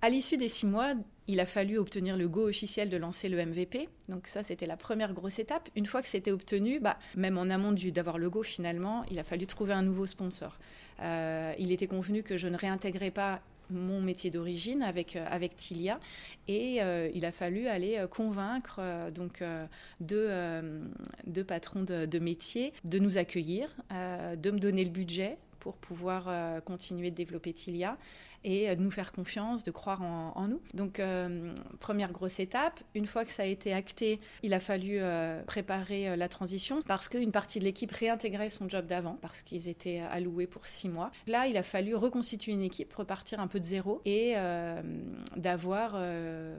À 0.00 0.10
l'issue 0.10 0.36
des 0.36 0.48
six 0.48 0.66
mois, 0.66 0.94
il 1.26 1.40
a 1.40 1.46
fallu 1.46 1.76
obtenir 1.76 2.16
le 2.16 2.28
go 2.28 2.48
officiel 2.48 2.88
de 2.88 2.96
lancer 2.96 3.28
le 3.28 3.44
MVP. 3.44 3.88
Donc 4.08 4.28
ça, 4.28 4.44
c'était 4.44 4.66
la 4.66 4.76
première 4.76 5.12
grosse 5.12 5.40
étape. 5.40 5.68
Une 5.74 5.86
fois 5.86 6.02
que 6.02 6.08
c'était 6.08 6.30
obtenu, 6.30 6.78
bah, 6.78 6.98
même 7.16 7.36
en 7.36 7.50
amont 7.50 7.72
d'avoir 7.72 8.18
le 8.18 8.30
go 8.30 8.44
finalement, 8.44 9.04
il 9.10 9.18
a 9.18 9.24
fallu 9.24 9.46
trouver 9.46 9.72
un 9.72 9.82
nouveau 9.82 10.06
sponsor. 10.06 10.56
Euh, 11.00 11.52
il 11.58 11.72
était 11.72 11.88
convenu 11.88 12.22
que 12.22 12.36
je 12.36 12.46
ne 12.46 12.56
réintégrais 12.56 13.10
pas 13.10 13.40
mon 13.70 14.00
métier 14.00 14.30
d'origine 14.30 14.82
avec, 14.82 15.16
euh, 15.16 15.48
Tilia. 15.56 15.98
Et 16.46 16.82
euh, 16.82 17.10
il 17.14 17.24
a 17.24 17.32
fallu 17.32 17.66
aller 17.66 17.96
euh, 17.98 18.06
convaincre 18.06 18.80
donc 19.14 19.42
deux, 20.00 20.30
deux 21.26 21.44
patrons 21.44 21.82
de, 21.82 22.06
de, 22.06 22.18
métier 22.18 22.72
de 22.84 22.98
nous 22.98 23.18
accueillir, 23.18 23.68
de 23.90 24.50
me 24.50 24.58
donner 24.58 24.84
le 24.84 24.90
budget 24.90 25.38
pour 25.60 25.76
pouvoir 25.76 26.62
continuer 26.64 27.10
de 27.10 27.16
développer 27.16 27.52
Tilia 27.52 27.96
et 28.44 28.74
de 28.74 28.80
nous 28.80 28.90
faire 28.90 29.12
confiance, 29.12 29.64
de 29.64 29.70
croire 29.70 30.02
en, 30.02 30.48
nous. 30.48 30.60
Donc, 30.74 31.00
euh, 31.00 31.54
première 31.80 32.12
grosse 32.12 32.40
étape. 32.40 32.80
Une 32.94 33.06
fois 33.06 33.24
que 33.24 33.30
ça 33.30 33.42
a 33.42 33.46
été 33.46 33.72
acté, 33.72 34.20
il 34.42 34.54
a 34.54 34.60
fallu 34.60 34.98
euh, 35.00 35.42
préparer 35.42 36.08
euh, 36.08 36.16
la 36.16 36.28
transition 36.28 36.80
parce 36.86 37.08
qu'une 37.08 37.32
partie 37.32 37.58
de 37.58 37.64
l'équipe 37.64 37.90
réintégrait 37.90 38.50
son 38.50 38.68
job 38.68 38.86
d'avant 38.86 39.18
parce 39.20 39.42
qu'ils 39.42 39.68
étaient 39.68 40.00
alloués 40.10 40.46
pour 40.46 40.66
six 40.66 40.88
mois. 40.88 41.10
Là, 41.26 41.46
il 41.48 41.56
a 41.56 41.62
fallu 41.62 41.94
reconstituer 41.94 42.52
une 42.52 42.62
équipe, 42.62 42.92
repartir 42.94 43.40
un 43.40 43.48
peu 43.48 43.58
de 43.58 43.64
zéro 43.64 44.00
et 44.04 44.34
d'avoir 45.36 46.00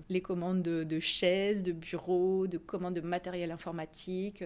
les 0.10 0.22
commandes 0.22 0.62
de, 0.62 0.84
de, 0.84 1.00
chaises, 1.00 1.64
de 1.64 1.72
bureaux, 1.72 2.48
de 2.48 2.58
commandes 2.58 2.96
de 2.96 3.02
matériel 3.02 3.52
informatique 3.52 4.44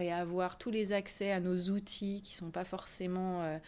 et 0.00 0.12
avoir 0.12 0.58
tous 0.58 0.70
les 0.70 0.92
accès 0.92 1.32
à 1.32 1.40
nos 1.40 1.56
outils 1.70 2.22
qui 2.22 2.34
ne 2.34 2.38
sont 2.38 2.50
pas 2.50 2.64
forcément 2.64 3.42
euh, 3.42 3.58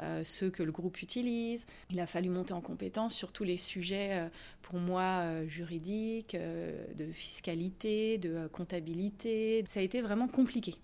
euh, 0.00 0.22
ceux 0.24 0.50
que 0.50 0.62
le 0.62 0.72
groupe 0.72 1.02
utilise. 1.02 1.66
Il 1.90 2.00
a 2.00 2.06
fallu 2.06 2.28
monter 2.28 2.52
en 2.52 2.60
compétence 2.60 3.14
sur 3.14 3.32
tous 3.32 3.44
les 3.44 3.56
sujets, 3.56 4.10
euh, 4.12 4.28
pour 4.62 4.78
moi, 4.78 5.24
juridiques, 5.46 6.36
de 6.36 7.12
fiscalité, 7.12 8.18
de 8.18 8.48
comptabilité. 8.48 9.64
Ça 9.68 9.80
a 9.80 9.82
été 9.82 10.00
vraiment 10.00 10.28
compliqué. 10.28 10.74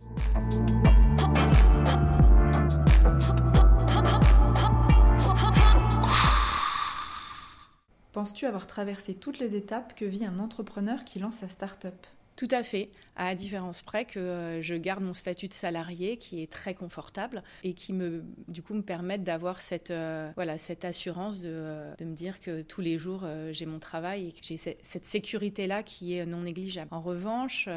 Penses-tu 8.13 8.47
avoir 8.47 8.67
traversé 8.67 9.15
toutes 9.15 9.39
les 9.39 9.55
étapes 9.55 9.95
que 9.95 10.05
vit 10.05 10.25
un 10.25 10.39
entrepreneur 10.41 11.05
qui 11.05 11.21
lance 11.21 11.37
sa 11.37 11.49
start-up? 11.49 11.95
Tout 12.39 12.49
à 12.53 12.63
fait, 12.63 12.91
à 13.17 13.35
différence 13.35 13.83
près 13.83 14.05
que 14.05 14.21
euh, 14.21 14.63
je 14.63 14.77
garde 14.77 15.03
mon 15.03 15.13
statut 15.13 15.49
de 15.49 15.55
salarié 15.55 16.19
qui 16.19 16.41
est 16.41 16.47
très 16.47 16.73
confortable 16.73 17.43
et 17.65 17.73
qui 17.75 17.93
me, 17.93 18.23
du 18.47 18.63
coup, 18.63 18.75
me 18.75 18.83
permettent 18.83 19.25
d'avoir 19.25 19.61
cette, 19.61 19.91
euh, 19.91 20.31
voilà, 20.37 20.57
cette 20.57 20.85
assurance 20.85 21.41
de, 21.41 21.49
euh, 21.51 21.95
de, 21.97 22.05
me 22.05 22.15
dire 22.15 22.41
que 22.41 22.63
tous 22.63 22.81
les 22.81 22.97
jours 22.97 23.27
j'ai 23.51 23.67
mon 23.67 23.81
travail 23.81 24.29
et 24.29 24.33
que 24.33 24.39
j'ai 24.43 24.57
cette 24.57 25.05
sécurité-là 25.05 25.83
qui 25.83 26.17
est 26.17 26.27
non 26.27 26.43
négligeable. 26.43 26.89
En 26.93 27.01
revanche, 27.01 27.69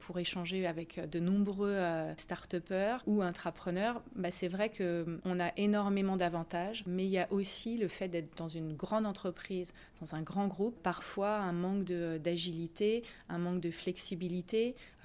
pour 0.00 0.18
échanger 0.18 0.66
avec 0.66 1.00
de 1.10 1.18
nombreux 1.18 1.78
start-upers 2.18 3.02
ou 3.06 3.22
intrapreneurs, 3.22 4.02
bah, 4.14 4.30
c'est 4.30 4.48
vrai 4.48 4.70
qu'on 4.70 5.40
a 5.40 5.52
énormément 5.56 6.16
d'avantages, 6.16 6.84
mais 6.86 7.04
il 7.04 7.10
y 7.10 7.18
a 7.18 7.28
aussi 7.32 7.78
le 7.78 7.88
fait 7.88 8.08
d'être 8.08 8.36
dans 8.36 8.48
une 8.48 8.74
grande 8.74 9.06
entreprise, 9.06 9.72
dans 10.00 10.14
un 10.14 10.22
grand 10.22 10.48
groupe, 10.48 10.76
parfois 10.82 11.36
un 11.36 11.52
manque 11.52 11.84
d'agilité, 11.84 13.02
un 13.30 13.38
manque 13.38 13.60
de 13.60 13.70
flexibilité 13.70 14.01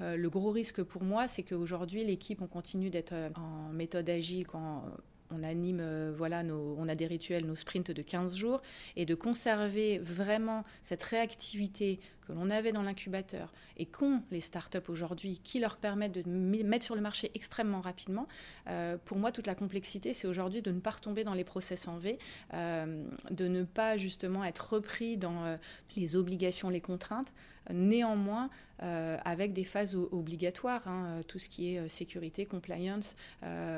euh, 0.02 0.16
le 0.16 0.30
gros 0.30 0.52
risque 0.52 0.84
pour 0.84 1.04
moi, 1.04 1.28
c'est 1.28 1.44
qu'aujourd'hui, 1.44 2.04
l'équipe, 2.04 2.42
on 2.42 2.48
continue 2.48 2.90
d'être 2.90 3.14
euh, 3.14 3.30
en 3.36 3.72
méthode 3.72 4.10
agile 4.10 4.46
quand 4.46 4.84
on 5.32 5.44
anime, 5.44 5.80
euh, 5.82 6.14
voilà, 6.16 6.44
on 6.44 6.88
a 6.88 6.96
des 6.96 7.08
rituels, 7.08 7.46
nos 7.46 7.56
sprints 7.56 7.92
de 7.92 8.02
15 8.02 8.36
jours, 8.36 8.62
et 8.96 9.06
de 9.06 9.16
conserver 9.16 9.98
vraiment 10.00 10.64
cette 10.84 11.04
réactivité 11.04 12.00
que 12.28 12.34
l'on 12.34 12.50
avait 12.50 12.72
dans 12.72 12.84
l'incubateur 12.84 13.54
et 13.78 13.86
qu'ont 13.86 14.22
les 14.32 14.42
startups 14.42 14.90
aujourd'hui, 14.90 15.40
qui 15.44 15.60
leur 15.60 15.78
permettent 15.78 16.14
de 16.14 16.24
mettre 16.64 16.86
sur 16.86 16.96
le 16.96 17.02
marché 17.02 17.32
extrêmement 17.36 17.82
rapidement, 17.82 18.28
euh, 18.68 18.98
pour 19.06 19.18
moi, 19.18 19.32
toute 19.32 19.48
la 19.48 19.56
complexité, 19.56 20.14
c'est 20.14 20.28
aujourd'hui 20.28 20.62
de 20.62 20.72
ne 20.72 20.80
pas 20.80 20.92
retomber 20.92 21.24
dans 21.24 21.34
les 21.34 21.44
process 21.44 21.88
en 21.88 21.98
V, 21.98 22.20
euh, 22.54 23.04
de 23.32 23.48
ne 23.48 23.64
pas 23.64 23.98
justement 23.98 24.44
être 24.44 24.74
repris 24.74 25.18
dans 25.18 25.58
les 25.96 26.16
obligations, 26.16 26.70
les 26.70 26.82
contraintes, 26.82 27.34
néanmoins 27.72 28.50
avec 28.80 29.54
des 29.54 29.64
phases 29.64 29.96
obligatoires, 29.96 30.88
hein, 30.88 31.22
tout 31.28 31.40
ce 31.40 31.50
qui 31.50 31.76
est 31.76 31.90
sécurité, 31.90 32.46
compliance, 32.46 33.16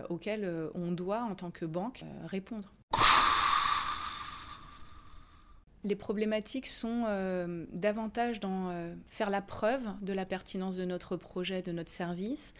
auxquelles 0.10 0.70
on 0.76 0.92
doit, 0.92 1.24
en 1.24 1.36
tant 1.36 1.52
que 1.52 1.66
banque, 1.66 2.04
répondre. 2.26 2.74
Les 5.84 5.96
problématiques 5.96 6.68
sont 6.68 7.06
euh, 7.08 7.66
davantage 7.72 8.40
dans 8.40 8.70
euh, 8.70 8.94
faire 9.08 9.30
la 9.30 9.42
preuve 9.42 9.82
de 10.02 10.12
la 10.12 10.26
pertinence 10.26 10.76
de 10.76 10.84
notre 10.84 11.16
projet, 11.16 11.62
de 11.62 11.72
notre 11.72 11.90
service, 11.90 12.54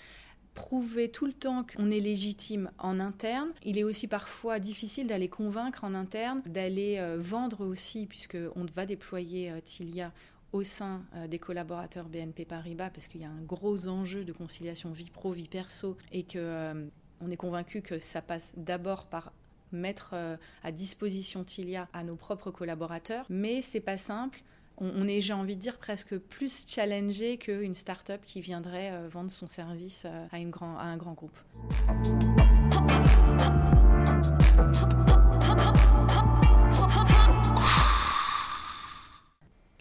prouver 0.54 1.10
tout 1.10 1.26
le 1.26 1.34
temps 1.34 1.64
qu'on 1.66 1.92
est 1.92 2.00
légitime 2.00 2.72
en 2.78 3.00
interne. 3.00 3.50
Il 3.64 3.78
est 3.78 3.84
aussi 3.84 4.08
parfois 4.08 4.60
difficile 4.60 5.08
d'aller 5.08 5.28
convaincre 5.28 5.84
en 5.84 5.94
interne, 5.94 6.42
d'aller 6.46 6.96
euh, 7.00 7.18
vendre 7.20 7.66
aussi, 7.66 8.06
puisqu'on 8.06 8.66
va 8.74 8.86
déployer 8.86 9.52
Tilia 9.66 10.14
au 10.52 10.64
sein 10.64 11.04
des 11.28 11.38
collaborateurs 11.38 12.10
BNP 12.10 12.44
Paribas, 12.44 12.90
parce 12.90 13.08
qu'il 13.08 13.22
y 13.22 13.26
a 13.26 13.30
un 13.30 13.42
gros 13.44 13.88
enjeu 13.88 14.24
de 14.24 14.32
conciliation 14.32 14.92
vie 14.92 15.12
pro, 15.12 15.32
vie 15.32 15.48
perso, 15.48 15.96
et 16.12 16.24
qu'on 16.24 16.90
on 17.22 17.30
est 17.30 17.38
convaincu 17.38 17.84
que 17.84 18.00
ça 18.00 18.24
passe 18.24 18.52
d'abord 18.58 19.06
par 19.06 19.32
mettre 19.72 20.12
euh, 20.14 20.38
à 20.64 20.72
disposition 20.72 21.44
Tilia 21.44 21.88
à 21.94 22.04
nos 22.04 22.16
propres 22.16 22.52
collaborateurs. 22.52 23.26
Mais 23.30 23.62
c'est 23.62 23.80
pas 23.80 23.98
simple. 23.98 24.42
On, 24.82 25.10
est, 25.10 25.20
j'ai 25.20 25.34
envie 25.34 25.58
de 25.58 25.62
dire, 25.62 25.78
presque 25.78 26.18
plus 26.18 26.66
challengé 26.66 27.36
qu'une 27.36 27.76
start-up 27.76 28.22
qui 28.26 28.40
viendrait 28.40 28.92
euh, 28.92 29.10
vendre 29.10 29.30
son 29.30 29.46
service 29.46 30.04
euh, 30.06 30.26
à, 30.32 30.40
une 30.40 30.52
grand, 30.52 30.78
à 30.78 30.84
un 30.84 30.96
grand 30.96 31.14
groupe. 31.14 31.38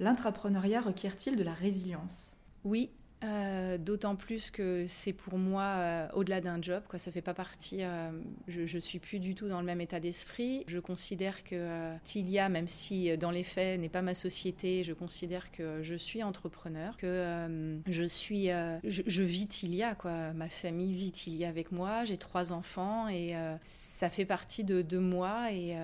L'intrapreneuriat 0.01 0.81
requiert-il 0.81 1.37
de 1.37 1.45
la 1.45 1.55
résilience? 1.55 2.37
Oui, 2.65 2.91
Euh, 3.25 3.79
d'autant 3.79 4.15
plus 4.15 4.53
que 4.53 4.87
c'est 4.89 5.13
pour 5.13 5.39
moi 5.39 5.63
euh, 5.63 6.09
au-delà 6.15 6.41
d'un 6.41 6.63
job, 6.63 6.85
quoi. 6.89 7.01
Ça 7.01 7.11
fait 7.11 7.23
pas 7.23 7.35
partie. 7.35 7.79
Euh, 7.81 8.11
je, 8.47 8.79
suis 8.79 9.01
plus 9.01 9.19
du 9.19 9.35
tout 9.35 9.49
dans 9.49 9.59
le 9.59 9.67
même 9.67 9.81
état 9.81 9.99
d'esprit. 9.99 10.65
Je 10.69 10.79
considère 10.79 11.43
que 11.43 11.97
Tilia, 12.05 12.49
même 12.49 12.69
si 12.69 13.17
dans 13.19 13.33
les 13.33 13.43
faits 13.43 13.81
n'est 13.81 13.89
pas 13.89 14.03
ma 14.03 14.15
société, 14.15 14.85
je 14.85 14.93
considère 14.93 15.51
que 15.51 15.83
je 15.83 15.97
suis 15.97 16.23
entrepreneur, 16.23 16.97
que 16.97 17.81
je 17.89 18.05
suis, 18.05 18.47
je, 18.85 19.03
je, 19.05 19.23
vis 19.23 19.49
Tilia, 19.49 19.97
quoi. 19.97 20.33
Ma 20.35 20.49
famille 20.49 20.95
vit 20.95 21.11
Tilia 21.11 21.49
avec 21.49 21.73
moi. 21.73 22.05
J'ai 22.05 22.19
trois 22.19 22.53
enfants 22.53 23.09
et 23.09 23.35
ça 23.63 24.11
fait 24.11 24.27
partie 24.27 24.63
de, 24.63 24.83
de 24.83 24.99
moi 24.99 25.51
et 25.51 25.77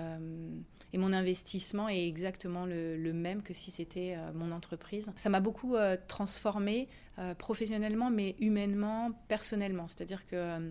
et 0.95 0.99
mon 0.99 1.13
investissement 1.13 1.89
est 1.89 2.07
exactement 2.07 2.67
le, 2.67 3.13
même 3.13 3.43
que 3.43 3.53
si 3.53 3.73
c'était 3.73 4.15
euh, 4.17 4.31
mon 4.33 4.53
entreprise. 4.53 5.13
Ça 5.17 5.29
m'a 5.29 5.41
beaucoup 5.41 5.75
euh, 5.75 5.97
transformé 6.07 6.89
euh, 7.19 7.35
professionnellement, 7.35 8.11
mais 8.11 8.37
humainement, 8.39 9.11
personnellement. 9.27 9.89
C'est-à-dire 9.89 10.25
que 10.25 10.71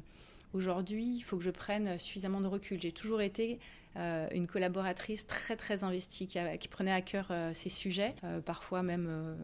aujourd'hui, 0.53 1.17
il 1.17 1.21
faut 1.23 1.35
que 1.35 1.43
je 1.43 1.51
prenne 1.51 1.99
suffisamment 1.99 2.39
de 2.39 2.47
recul. 2.47 2.81
J'ai 2.81 2.93
toujours 2.93 3.21
été 3.21 3.59
une 3.95 4.47
collaboratrice 4.47 5.27
très 5.27 5.55
très 5.55 5.83
investie 5.83 6.27
qui, 6.27 6.67
prenait 6.67 6.91
à 6.91 7.01
cœur 7.01 7.31
ces 7.53 7.69
sujets, 7.69 8.15
parfois 8.45 8.81
même 8.81 9.37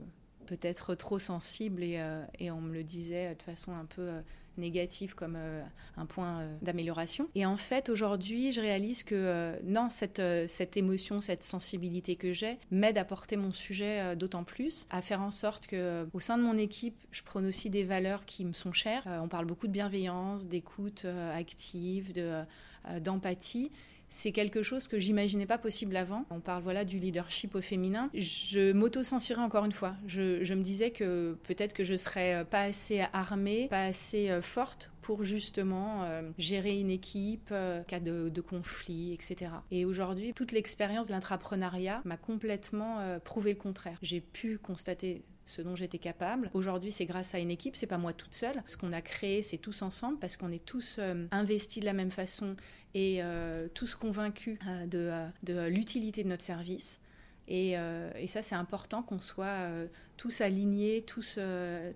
peut-être 0.47 0.95
trop 0.95 1.19
sensible 1.19 1.83
et, 1.83 2.51
on 2.51 2.61
me 2.61 2.73
le 2.73 2.83
disait 2.83 3.35
de 3.35 3.43
façon 3.43 3.73
un 3.73 3.85
peu 3.85 4.09
négatif 4.57 5.13
comme 5.13 5.35
euh, 5.37 5.61
un 5.97 6.05
point 6.05 6.39
euh, 6.39 6.57
d'amélioration. 6.61 7.27
Et 7.35 7.45
en 7.45 7.57
fait, 7.57 7.89
aujourd'hui, 7.89 8.51
je 8.51 8.61
réalise 8.61 9.03
que 9.03 9.15
euh, 9.15 9.55
non, 9.63 9.89
cette, 9.89 10.21
cette 10.47 10.77
émotion, 10.77 11.21
cette 11.21 11.43
sensibilité 11.43 12.15
que 12.15 12.33
j'ai 12.33 12.57
m'aide 12.71 12.97
à 12.97 13.05
porter 13.05 13.37
mon 13.37 13.51
sujet 13.51 14.15
d'autant 14.15 14.43
plus, 14.43 14.87
à 14.89 15.01
faire 15.01 15.21
en 15.21 15.31
sorte 15.31 15.67
que 15.67 16.07
au 16.13 16.19
sein 16.19 16.37
de 16.37 16.43
mon 16.43 16.57
équipe, 16.57 16.95
je 17.11 17.23
prône 17.23 17.45
aussi 17.45 17.69
des 17.69 17.83
valeurs 17.83 18.25
qui 18.25 18.45
me 18.45 18.53
sont 18.53 18.73
chères. 18.73 19.03
on 19.21 19.27
parle 19.27 19.45
beaucoup 19.45 19.67
de 19.67 19.71
bienveillance, 19.71 20.47
d'écoute 20.47 21.05
active, 21.33 22.13
de, 22.13 22.41
d'empathie 22.99 23.71
c'est 24.09 24.31
quelque 24.31 24.63
chose 24.63 24.87
que 24.87 24.99
j'imaginais 24.99 25.45
pas 25.45 25.57
possible 25.57 25.95
avant. 25.95 26.25
On 26.29 26.39
parle 26.39 26.63
voilà 26.63 26.83
du 26.83 26.99
leadership 26.99 27.55
au 27.55 27.61
féminin. 27.61 28.09
Je 28.13 28.73
m'auto-censurais 28.73 29.41
encore 29.41 29.65
une 29.65 29.71
fois. 29.71 29.95
Je, 30.07 30.53
me 30.53 30.63
disais 30.63 30.91
que 30.91 31.37
peut-être 31.43 31.73
que 31.73 31.83
je 31.83 31.95
serais 31.95 32.43
pas 32.45 32.63
assez 32.63 33.01
armée, 33.13 33.67
pas 33.69 33.85
assez 33.85 34.29
euh, 34.29 34.41
forte 34.41 34.91
pour 35.01 35.23
justement 35.23 36.03
euh, 36.03 36.29
gérer 36.37 36.79
une 36.79 36.89
équipe, 36.89 37.49
euh, 37.51 37.83
cas 37.83 37.99
de, 37.99 38.29
de, 38.29 38.41
conflit, 38.41 39.13
etc. 39.13 39.51
Et 39.71 39.85
aujourd'hui, 39.85 40.33
toute 40.33 40.51
l'expérience 40.51 41.07
de 41.07 41.13
l'intrapreneuriat 41.13 42.01
m'a 42.03 42.17
complètement 42.17 43.19
prouvé 43.23 43.53
le 43.53 43.59
contraire. 43.59 43.97
J'ai 44.01 44.21
pu 44.21 44.57
constater 44.57 45.23
ce 45.49 45.63
dont 45.63 45.75
j'étais 45.75 45.97
capable. 45.97 46.51
Aujourd'hui, 46.53 46.91
c'est 46.91 47.05
grâce 47.05 47.33
à 47.33 47.39
une 47.39 47.49
équipe, 47.49 47.75
c'est 47.75 47.87
pas 47.87 47.97
moi 47.97 48.13
toute 48.13 48.35
seule. 48.35 48.61
Ce 48.67 48.77
qu'on 48.77 48.93
a 48.93 49.01
créé, 49.01 49.41
c'est 49.41 49.57
tous 49.57 49.81
ensemble 49.81 50.19
parce 50.19 50.37
qu'on 50.37 50.51
est 50.51 50.63
tous 50.63 50.99
investis 51.31 51.81
de 51.81 51.85
la 51.85 51.93
même 51.93 52.11
façon 52.11 52.55
et 52.93 53.17
euh, 53.21 53.67
tous 53.73 53.95
convaincus 53.95 54.57
euh, 54.67 54.85
de, 54.85 55.09
euh, 55.11 55.27
de 55.43 55.67
l'utilité 55.67 56.23
de 56.23 56.29
notre 56.29 56.43
service. 56.43 56.99
Et, 57.51 57.71
et, 57.71 58.27
ça, 58.27 58.43
c'est 58.43 58.53
important 58.53 59.01
qu'on 59.01 59.17
soit 59.17 59.71
tous 60.17 60.41
alignés, 60.41 61.01
tous 61.01 61.39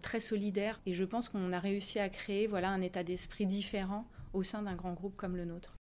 très 0.02 0.20
solidaires. 0.20 0.82
Et 0.88 0.96
je 0.96 1.04
pense 1.04 1.30
qu'on 1.30 1.54
a 1.54 1.60
réussi 1.60 2.00
à 2.00 2.10
créer 2.10 2.48
voilà, 2.48 2.70
un 2.70 2.82
état 2.82 3.04
d'esprit 3.04 3.46
différent 3.46 4.08
au 4.34 4.42
sein 4.42 4.64
d'un 4.64 4.74
grand 4.74 4.94
groupe 4.94 5.16
comme 5.16 5.36
le 5.36 5.46
nôtre. 5.46 5.76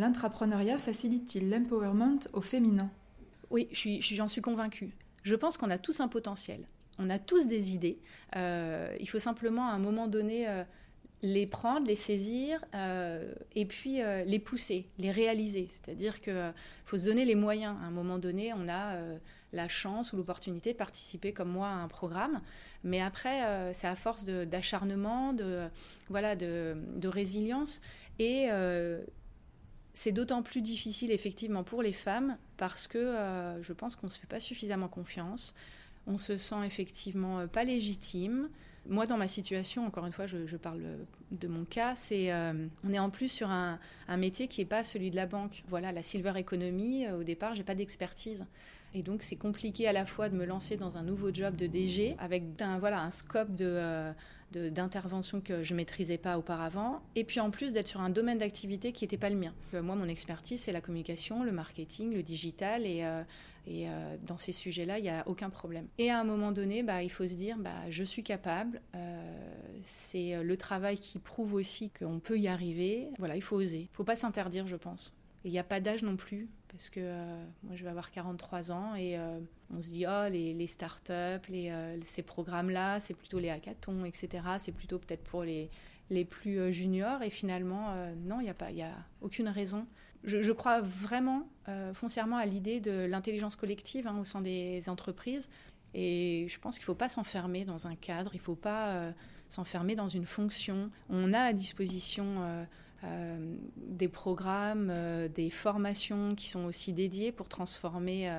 L'intrapreneuriat 0.00 0.78
facilite-t-il 0.78 1.50
l'empowerment 1.50 2.20
au 2.32 2.40
féminin? 2.40 2.90
Oui, 3.50 3.68
j'en 3.70 3.76
suis, 4.28 4.28
suis 4.28 4.40
convaincue. 4.40 4.96
Je 5.24 5.34
pense 5.34 5.58
qu'on 5.58 5.68
a 5.68 5.76
tous 5.76 6.00
un 6.00 6.08
potentiel. 6.08 6.66
On 6.98 7.10
a 7.10 7.18
tous 7.18 7.46
des 7.46 7.74
idées. 7.74 8.00
Euh, 8.34 8.96
il 8.98 9.06
faut 9.10 9.18
simplement 9.18 9.68
à 9.68 9.72
un 9.72 9.78
moment 9.78 10.06
donné 10.06 10.48
euh, 10.48 10.64
les 11.20 11.46
prendre, 11.46 11.86
les 11.86 11.96
saisir 11.96 12.64
euh, 12.74 13.30
et 13.54 13.66
puis 13.66 13.98
les 14.24 14.38
pousser, 14.38 14.88
les 14.96 15.10
réaliser. 15.10 15.68
C'est-à-dire 15.70 16.22
qu'il 16.22 16.54
faut 16.86 16.96
se 16.96 17.04
donner 17.04 17.26
les 17.26 17.34
moyens. 17.34 17.76
À 17.82 17.84
un 17.84 17.90
moment 17.90 18.18
donné, 18.18 18.54
on 18.54 18.70
a 18.70 18.96
la 19.52 19.68
chance 19.68 20.14
ou 20.14 20.16
l'opportunité 20.16 20.72
de 20.72 20.78
participer 20.78 21.34
comme 21.34 21.50
moi 21.50 21.68
à 21.68 21.74
un 21.74 21.88
programme. 21.88 22.40
Mais 22.84 23.02
après, 23.02 23.74
c'est 23.74 23.86
à 23.86 23.96
force 23.96 24.24
d'acharnement, 24.24 25.34
de, 25.34 25.68
voilà, 26.08 26.36
de, 26.36 26.74
de, 26.96 27.08
résilience. 27.08 27.82
Et 28.18 28.48
c'est 29.94 30.12
d'autant 30.12 30.42
plus 30.42 30.62
difficile 30.62 31.10
effectivement 31.10 31.64
pour 31.64 31.82
les 31.82 31.92
femmes 31.92 32.36
parce 32.56 32.86
que 32.86 32.98
euh, 32.98 33.62
je 33.62 33.72
pense 33.72 33.96
qu'on 33.96 34.06
ne 34.06 34.12
se 34.12 34.18
fait 34.18 34.26
pas 34.26 34.40
suffisamment 34.40 34.88
confiance. 34.88 35.54
On 36.06 36.18
se 36.18 36.36
sent 36.38 36.64
effectivement 36.64 37.40
euh, 37.40 37.46
pas 37.46 37.64
légitime. 37.64 38.48
Moi, 38.88 39.06
dans 39.06 39.18
ma 39.18 39.28
situation, 39.28 39.86
encore 39.86 40.06
une 40.06 40.12
fois, 40.12 40.26
je, 40.26 40.56
parle 40.56 40.80
de 41.32 41.48
mon 41.48 41.64
cas, 41.64 41.94
c'est 41.96 42.32
euh, 42.32 42.66
on 42.82 42.92
est 42.94 42.98
en 42.98 43.10
plus 43.10 43.28
sur 43.28 43.50
un, 43.50 43.78
métier 44.16 44.48
qui 44.48 44.62
n'est 44.62 44.66
pas 44.66 44.84
celui 44.84 45.10
de 45.10 45.16
la 45.16 45.26
banque. 45.26 45.64
Voilà, 45.68 45.92
la 45.92 46.02
silver 46.02 46.32
economy, 46.36 47.06
au 47.10 47.22
départ, 47.22 47.54
j'ai 47.54 47.62
pas 47.62 47.74
d'expertise. 47.74 48.46
Et 48.94 49.02
donc, 49.02 49.22
c'est 49.22 49.36
compliqué 49.36 49.86
à 49.86 49.92
la 49.92 50.06
fois 50.06 50.30
de 50.30 50.34
me 50.34 50.46
lancer 50.46 50.78
dans 50.78 50.96
un 50.96 51.02
nouveau 51.02 51.32
job 51.32 51.56
de 51.56 51.66
DG 51.66 52.16
avec 52.18 52.42
un, 52.60 52.78
voilà, 52.78 53.02
un 53.02 53.10
scope 53.10 53.54
de 53.54 54.12
d'intervention 54.52 55.40
que 55.40 55.62
je 55.62 55.74
maîtrisais 55.74 56.18
pas 56.18 56.38
auparavant, 56.38 57.02
et 57.14 57.24
puis 57.24 57.40
en 57.40 57.50
plus 57.50 57.72
d'être 57.72 57.88
sur 57.88 58.00
un 58.00 58.10
domaine 58.10 58.38
d'activité 58.38 58.92
qui 58.92 59.04
n'était 59.04 59.16
pas 59.16 59.30
le 59.30 59.36
mien. 59.36 59.54
Euh, 59.74 59.82
moi, 59.82 59.94
mon 59.94 60.08
expertise, 60.08 60.60
c'est 60.60 60.72
la 60.72 60.80
communication, 60.80 61.44
le 61.44 61.52
marketing, 61.52 62.12
le 62.14 62.22
digital, 62.22 62.86
et, 62.86 63.04
euh, 63.04 63.22
euh, 63.68 64.16
dans 64.26 64.38
ces 64.38 64.52
sujets-là, 64.52 64.98
il 64.98 65.02
n'y 65.02 65.10
a 65.10 65.22
aucun 65.26 65.50
problème. 65.50 65.86
Et 65.98 66.10
à 66.10 66.18
un 66.18 66.24
moment 66.24 66.52
donné, 66.52 66.82
bah, 66.82 67.02
il 67.02 67.10
faut 67.10 67.26
se 67.26 67.34
dire, 67.34 67.56
bah, 67.58 67.88
je 67.88 68.04
suis 68.04 68.22
capable, 68.22 68.80
c'est 69.84 70.42
le 70.42 70.56
travail 70.56 70.98
qui 70.98 71.18
prouve 71.18 71.54
aussi 71.54 71.90
qu'on 71.90 72.20
peut 72.20 72.38
y 72.38 72.48
arriver. 72.48 73.08
Voilà, 73.18 73.36
il 73.36 73.42
faut 73.42 73.56
oser. 73.56 73.80
Il 73.80 73.90
ne 73.90 73.94
faut 73.94 74.04
pas 74.04 74.16
s'interdire, 74.16 74.66
je 74.66 74.76
pense. 74.76 75.12
Il 75.44 75.50
n'y 75.50 75.58
a 75.58 75.64
pas 75.64 75.80
d'âge 75.80 76.02
non 76.02 76.16
plus, 76.16 76.48
parce 76.68 76.90
que 76.90 77.00
moi 77.62 77.74
je 77.74 77.82
vais 77.82 77.90
avoir 77.90 78.10
43 78.10 78.72
ans 78.72 78.94
et 78.94 79.18
on 79.76 79.80
se 79.80 79.90
dit, 79.90 80.04
oh, 80.06 80.28
les, 80.30 80.52
les 80.52 80.66
startups, 80.66 81.12
euh, 81.50 81.98
ces 82.04 82.22
programmes-là, 82.22 82.98
c'est 83.00 83.14
plutôt 83.14 83.38
les 83.38 83.50
hackathons, 83.50 84.04
etc. 84.04 84.42
C'est 84.58 84.72
plutôt 84.72 84.98
peut-être 84.98 85.22
pour 85.22 85.44
les, 85.44 85.70
les 86.10 86.24
plus 86.24 86.58
euh, 86.58 86.72
juniors. 86.72 87.22
Et 87.22 87.30
finalement, 87.30 87.90
euh, 87.90 88.14
non, 88.16 88.40
il 88.40 88.52
n'y 88.74 88.82
a, 88.82 88.88
a 88.88 88.94
aucune 89.20 89.48
raison. 89.48 89.86
Je, 90.24 90.52
crois 90.52 90.82
vraiment 90.82 91.48
foncièrement 91.94 92.36
à 92.36 92.44
l'idée 92.44 92.78
de 92.78 93.06
l'intelligence 93.06 93.56
collective 93.56 94.06
hein, 94.06 94.18
au 94.20 94.24
sein 94.24 94.42
des 94.42 94.88
entreprises. 94.90 95.48
Et 95.94 96.46
je 96.48 96.58
pense 96.58 96.74
qu'il 96.74 96.82
ne 96.82 96.86
faut 96.86 96.94
pas 96.94 97.08
s'enfermer 97.08 97.64
dans 97.64 97.86
un 97.86 97.94
cadre, 97.94 98.32
il 98.34 98.36
ne 98.36 98.42
faut 98.42 98.54
pas 98.54 99.14
s'enfermer 99.48 99.94
dans 99.94 100.08
une 100.08 100.26
fonction. 100.26 100.90
On 101.08 101.32
a 101.32 101.38
à 101.38 101.52
disposition 101.54 102.66
euh, 103.04 103.56
des 103.76 104.08
programmes, 104.08 104.88
euh, 104.90 105.28
des 105.28 105.48
formations 105.48 106.34
qui 106.34 106.48
sont 106.48 106.64
aussi 106.66 106.92
dédiées 106.92 107.32
pour 107.32 107.48
transformer 107.48 108.30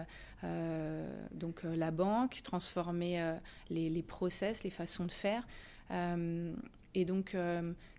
euh, 0.43 1.07
donc 1.33 1.63
la 1.63 1.91
banque, 1.91 2.41
transformer 2.43 3.35
les, 3.69 3.89
les, 3.89 4.03
process, 4.03 4.63
les 4.63 4.69
façons 4.69 5.05
de 5.05 5.11
faire. 5.11 5.47
et 6.93 7.05
donc, 7.05 7.35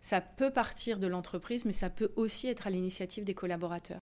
ça 0.00 0.20
peut 0.20 0.50
partir 0.50 0.98
de 0.98 1.06
l'entreprise, 1.06 1.64
mais 1.64 1.72
ça 1.72 1.90
peut 1.90 2.12
aussi 2.16 2.48
être 2.48 2.66
à 2.66 2.70
l'initiative 2.70 3.24
des 3.24 3.34
collaborateurs. 3.34 4.00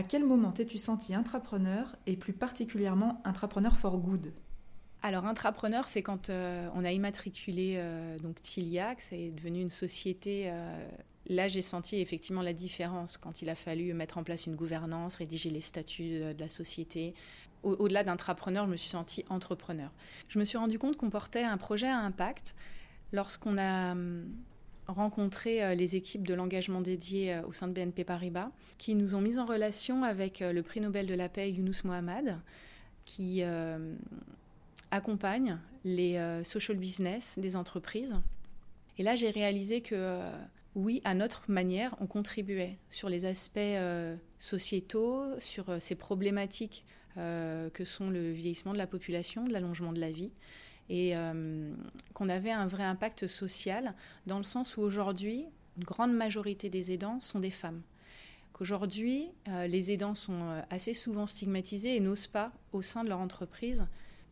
À 0.00 0.02
quel 0.02 0.24
moment 0.24 0.50
t'es-tu 0.50 0.78
senti 0.78 1.14
intrapreneur 1.14 1.94
et 2.06 2.16
plus 2.16 2.32
particulièrement 2.32 3.20
intrapreneur 3.26 3.76
for 3.76 3.98
good? 3.98 4.32
Alors, 5.02 5.26
intrapreneur, 5.26 5.88
c'est 5.88 6.00
quand 6.00 6.30
euh, 6.30 6.70
on 6.74 6.86
a 6.86 6.92
immatriculé 6.92 7.74
euh, 7.76 8.16
donc 8.16 8.40
Tiliac, 8.40 9.02
c'est 9.02 9.28
devenu 9.28 9.60
une 9.60 9.68
société. 9.68 10.44
Euh, 10.46 10.88
là, 11.26 11.48
j'ai 11.48 11.60
senti 11.60 12.00
effectivement 12.00 12.40
la 12.40 12.54
différence 12.54 13.18
quand 13.18 13.42
il 13.42 13.50
a 13.50 13.54
fallu 13.54 13.92
mettre 13.92 14.16
en 14.16 14.24
place 14.24 14.46
une 14.46 14.56
gouvernance, 14.56 15.16
rédiger 15.16 15.50
les 15.50 15.60
statuts 15.60 16.20
de, 16.20 16.40
la 16.40 16.48
société. 16.48 17.12
Au-delà 17.62 18.02
d'intrapreneur, 18.02 18.64
je 18.64 18.70
me 18.70 18.76
suis 18.78 18.88
sentie 18.88 19.26
entrepreneur. 19.28 19.90
Je 20.28 20.38
me 20.38 20.46
suis 20.46 20.56
rendu 20.56 20.78
compte 20.78 20.96
qu'on 20.96 21.10
portait 21.10 21.44
un 21.44 21.58
projet 21.58 21.88
à 21.88 21.98
impact 21.98 22.54
lorsqu'on 23.12 23.58
a 23.58 23.92
hum, 23.92 24.24
rencontré 24.92 25.62
euh, 25.62 25.74
les 25.74 25.96
équipes 25.96 26.26
de 26.26 26.34
l'engagement 26.34 26.80
dédié 26.80 27.34
euh, 27.34 27.42
au 27.46 27.52
sein 27.52 27.68
de 27.68 27.72
BNP 27.72 28.04
Paribas, 28.04 28.50
qui 28.78 28.94
nous 28.94 29.14
ont 29.14 29.20
mis 29.20 29.38
en 29.38 29.46
relation 29.46 30.04
avec 30.04 30.42
euh, 30.42 30.52
le 30.52 30.62
prix 30.62 30.80
Nobel 30.80 31.06
de 31.06 31.14
la 31.14 31.28
paix 31.28 31.50
Younous 31.50 31.84
Mohamed, 31.84 32.38
qui 33.04 33.42
accompagne 34.92 35.58
les 35.84 36.40
social 36.44 36.76
business 36.76 37.40
des 37.40 37.56
entreprises. 37.56 38.14
Et 38.98 39.02
là, 39.02 39.16
j'ai 39.16 39.30
réalisé 39.30 39.80
que 39.80 40.20
oui, 40.76 41.00
à 41.02 41.14
notre 41.14 41.50
manière, 41.50 41.96
on 42.00 42.06
contribuait 42.06 42.78
sur 42.88 43.08
les 43.08 43.24
aspects 43.24 43.58
sociétaux, 44.38 45.24
sur 45.40 45.64
ces 45.80 45.96
problématiques 45.96 46.84
que 47.16 47.84
sont 47.84 48.10
le 48.10 48.30
vieillissement 48.30 48.74
de 48.74 48.78
la 48.78 48.86
population, 48.86 49.44
l'allongement 49.48 49.92
de 49.92 50.00
la 50.00 50.12
vie. 50.12 50.30
Et 50.90 51.14
qu'on 52.14 52.28
avait 52.28 52.50
un 52.50 52.66
vrai 52.66 52.82
impact 52.82 53.28
social 53.28 53.94
dans 54.26 54.38
le 54.38 54.42
sens 54.42 54.76
où 54.76 54.80
aujourd'hui, 54.80 55.46
une 55.78 55.84
grande 55.84 56.12
majorité 56.12 56.68
des 56.68 56.90
aidants 56.90 57.20
sont 57.20 57.38
des 57.38 57.52
femmes. 57.52 57.80
Qu'aujourd'hui, 58.52 59.28
les 59.46 59.92
aidants 59.92 60.16
sont 60.16 60.62
assez 60.68 60.92
souvent 60.92 61.28
stigmatisés 61.28 61.94
et 61.94 62.00
n'osent 62.00 62.26
pas, 62.26 62.52
au 62.72 62.82
sein 62.82 63.04
de 63.04 63.08
leur 63.08 63.20
entreprise, 63.20 63.86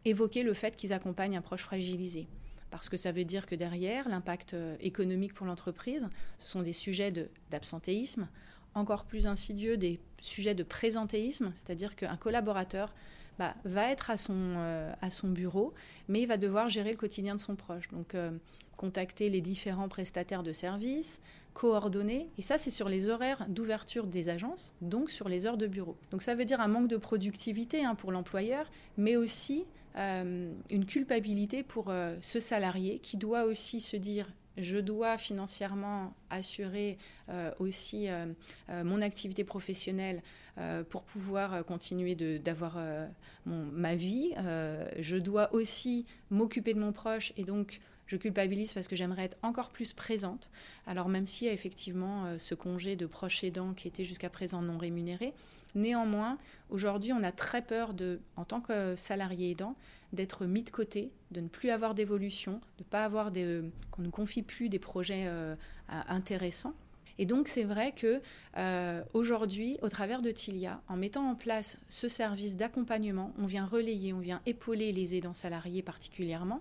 évoquer 0.04 0.42
le 0.42 0.52
fait 0.52 0.74
qu'ils 0.74 0.92
accompagnent 0.92 1.36
un 1.36 1.42
proche 1.42 1.62
fragilisé 1.62 2.26
parce 2.70 2.88
que 2.88 2.96
ça 2.96 3.12
veut 3.12 3.24
dire 3.24 3.46
que 3.46 3.54
derrière, 3.54 4.08
l'impact 4.08 4.54
euh, 4.54 4.76
économique 4.80 5.34
pour 5.34 5.46
l'entreprise, 5.46 6.08
ce 6.38 6.48
sont 6.48 6.62
des 6.62 6.72
sujets 6.72 7.12
d'absentéisme, 7.50 8.28
encore 8.74 9.04
plus 9.04 9.26
insidieux, 9.26 9.76
des 9.76 9.98
sujets 10.20 10.54
de 10.54 10.62
présentéisme, 10.62 11.50
c'est-à-dire 11.54 11.96
qu'un 11.96 12.16
collaborateur 12.16 12.94
bah, 13.38 13.54
va 13.64 13.88
être 13.90 14.10
à 14.10 14.18
son, 14.18 14.34
euh, 14.34 14.92
bureau, 15.24 15.72
mais 16.08 16.22
il 16.22 16.26
va 16.26 16.36
devoir 16.36 16.68
gérer 16.68 16.90
le 16.90 16.96
quotidien 16.96 17.36
de 17.36 17.40
son 17.40 17.54
proche. 17.54 17.88
Donc, 17.88 18.14
euh, 18.14 18.30
contacter 18.76 19.30
les 19.30 19.40
différents 19.40 19.88
prestataires 19.88 20.42
de 20.42 20.52
services, 20.52 21.20
coordonner, 21.54 22.28
et 22.36 22.42
ça, 22.42 22.58
c'est 22.58 22.70
sur 22.70 22.88
les 22.88 23.08
horaires 23.08 23.46
d'ouverture 23.48 24.06
des 24.06 24.28
agences, 24.28 24.74
donc 24.80 25.10
sur 25.10 25.28
les 25.28 25.46
heures 25.46 25.56
de 25.56 25.66
bureau. 25.66 25.96
Donc, 26.10 26.22
ça 26.22 26.34
veut 26.34 26.44
dire 26.44 26.60
un 26.60 26.68
manque 26.68 26.88
de 26.88 26.96
productivité 26.96 27.84
hein, 27.84 27.94
pour 27.94 28.12
l'employeur, 28.12 28.70
mais 28.96 29.16
aussi 29.16 29.64
euh, 29.96 30.52
une 30.70 30.86
culpabilité 30.86 31.62
pour 31.62 31.92
ce 32.20 32.40
salarié 32.40 32.98
qui 33.00 33.16
doit 33.16 33.44
aussi 33.44 33.80
se 33.80 33.96
dire 33.96 34.28
je 34.58 34.78
dois 34.78 35.18
financièrement 35.18 36.14
assurer 36.30 36.98
euh, 37.28 37.50
aussi 37.58 38.08
mon 38.68 39.00
activité 39.02 39.44
professionnelle 39.44 40.22
pour 40.90 41.02
pouvoir 41.02 41.64
continuer 41.64 42.14
d'avoir 42.14 42.78
ma 43.46 43.94
vie. 43.94 44.32
je 44.98 45.16
dois 45.16 45.52
aussi 45.54 46.06
m'occuper 46.30 46.74
de 46.74 46.80
mon 46.80 46.92
proche 46.92 47.32
et 47.36 47.44
donc 47.44 47.80
je 48.06 48.16
culpabilise 48.16 48.72
parce 48.72 48.88
que 48.88 48.96
j'aimerais 48.96 49.24
être 49.24 49.38
encore 49.42 49.70
plus 49.70 49.92
présente. 49.92 50.50
Alors 50.86 51.08
même 51.08 51.26
a 51.42 51.52
effectivement 51.52 52.38
ce 52.38 52.54
congé 52.54 52.96
de 52.96 53.06
proche 53.06 53.44
aidant 53.44 53.72
qui 53.72 53.86
était 53.86 54.04
jusqu'à 54.04 54.30
présent 54.30 54.62
non 54.62 54.78
rémunéré, 54.78 55.32
Néanmoins, 55.74 56.38
aujourd'hui, 56.70 57.12
on 57.12 57.22
a 57.22 57.32
très 57.32 57.62
peur, 57.62 57.94
en 58.36 58.44
tant 58.44 58.60
que 58.60 58.96
salarié 58.96 59.50
aidant, 59.50 59.76
d'être 60.12 60.46
mis 60.46 60.62
de 60.62 60.70
côté, 60.70 61.10
de 61.30 61.40
ne 61.40 61.48
plus 61.48 61.70
avoir 61.70 61.94
d'évolution, 61.94 62.54
de 62.78 62.84
ne 62.84 62.88
pas 62.88 63.04
avoir 63.04 63.30
des, 63.30 63.62
qu'on 63.90 64.02
ne 64.02 64.10
confie 64.10 64.42
plus 64.42 64.68
des 64.68 64.78
projets 64.78 65.24
euh, 65.26 65.54
intéressants. 65.88 66.74
Et 67.18 67.26
donc 67.26 67.48
c'est 67.48 67.64
vrai 67.64 67.92
que 67.92 68.22
euh, 68.56 69.02
aujourd'hui, 69.12 69.76
au 69.82 69.88
travers 69.88 70.22
de 70.22 70.30
Tilia, 70.30 70.80
en 70.88 70.96
mettant 70.96 71.28
en 71.28 71.34
place 71.34 71.76
ce 71.88 72.08
service 72.08 72.56
d'accompagnement, 72.56 73.32
on 73.38 73.46
vient 73.46 73.66
relayer, 73.66 74.12
on 74.12 74.20
vient 74.20 74.40
épauler 74.46 74.92
les 74.92 75.16
aidants 75.16 75.34
salariés 75.34 75.82
particulièrement. 75.82 76.60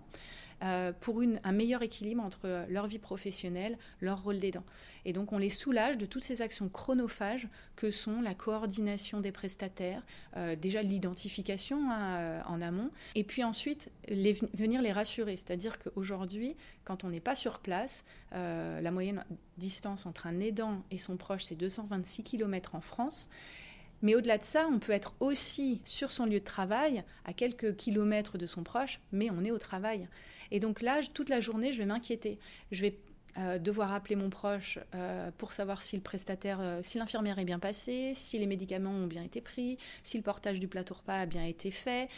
Euh, 0.64 0.92
pour 0.92 1.22
un 1.22 1.52
meilleur 1.52 1.84
équilibre 1.84 2.24
entre 2.24 2.66
leur 2.68 2.88
vie 2.88 2.98
professionnelle, 2.98 3.78
leur 4.02 4.24
rôle 4.24 4.40
d'aidant. 4.40 4.64
Et 5.06 5.14
donc 5.14 5.32
on 5.32 5.38
les 5.38 5.52
soulage 5.52 6.00
de 6.00 6.08
toutes 6.08 6.24
ces 6.24 6.42
actions 6.42 6.68
chronophages 6.68 7.48
que 7.76 7.92
sont 7.92 8.22
la 8.22 8.34
coordination 8.34 9.20
des 9.20 9.32
prestataires, 9.32 10.02
euh, 10.36 10.56
déjà 10.56 10.82
l'identification 10.82 11.92
hein, 11.92 12.18
euh, 12.18 12.42
en 12.48 12.60
amont, 12.64 12.90
et 13.14 13.24
puis 13.24 13.44
ensuite 13.44 13.92
venir 14.10 14.82
les 14.82 14.92
rassurer. 14.92 15.36
C'est-à-dire 15.36 15.78
qu'aujourd'hui, 15.78 16.56
quand 16.86 17.04
on 17.04 17.10
n'est 17.10 17.20
pas 17.20 17.36
sur 17.36 17.60
place, 17.60 18.04
la 18.32 18.92
moyenne 18.92 19.24
distance 19.58 20.06
entre 20.06 20.26
un 20.28 20.40
aidant 20.40 20.84
et 20.92 20.98
son 20.98 21.18
proche, 21.18 21.44
c'est 21.44 21.56
226 21.56 22.24
km 22.24 22.76
en 22.76 22.82
France. 22.82 23.30
Mais 24.02 24.16
au-delà 24.16 24.38
de 24.38 24.44
ça, 24.44 24.68
on 24.72 24.80
peut 24.80 24.92
être 24.92 25.14
aussi 25.20 25.82
sur 25.86 26.12
son 26.12 26.26
lieu 26.26 26.40
de 26.40 26.46
travail, 26.46 27.04
à 27.26 27.34
quelques 27.34 27.76
kilomètres 27.76 28.38
de 28.38 28.46
son 28.46 28.64
proche, 28.64 29.00
mais 29.12 29.30
on 29.32 29.44
est 29.44 29.52
au 29.52 29.58
travail. 29.58 30.08
Et 30.52 30.60
donc 30.60 30.82
là, 30.82 31.00
toute 31.14 31.30
la 31.30 31.40
journée, 31.40 31.74
je 31.74 31.80
vais 31.80 31.86
m'inquiéter. 31.86 32.40
Je 32.72 32.82
vais 32.82 32.98
euh, 33.38 33.60
devoir 33.60 33.94
appeler 33.94 34.16
mon 34.16 34.30
proche 34.30 34.80
euh, 34.96 35.30
pour 35.38 35.54
savoir 35.54 35.82
si 35.82 35.96
le 35.96 36.02
prestataire, 36.02 36.58
euh, 36.60 36.80
si 36.84 36.98
l'infirmière 36.98 37.38
est 37.38 37.46
bien 37.46 37.60
passée, 37.60 38.14
si 38.16 38.40
les 38.40 38.48
médicaments 38.48 38.92
ont 38.92 39.06
bien 39.06 39.24
été 39.24 39.42
pris, 39.42 39.78
si 40.02 40.18
le 40.18 40.24
portage 40.24 40.60
du 40.60 40.68
plateau 40.68 40.96
repas 40.96 41.20
a 41.20 41.26
bien 41.26 41.44
été 41.44 41.70
fait, 41.72 42.10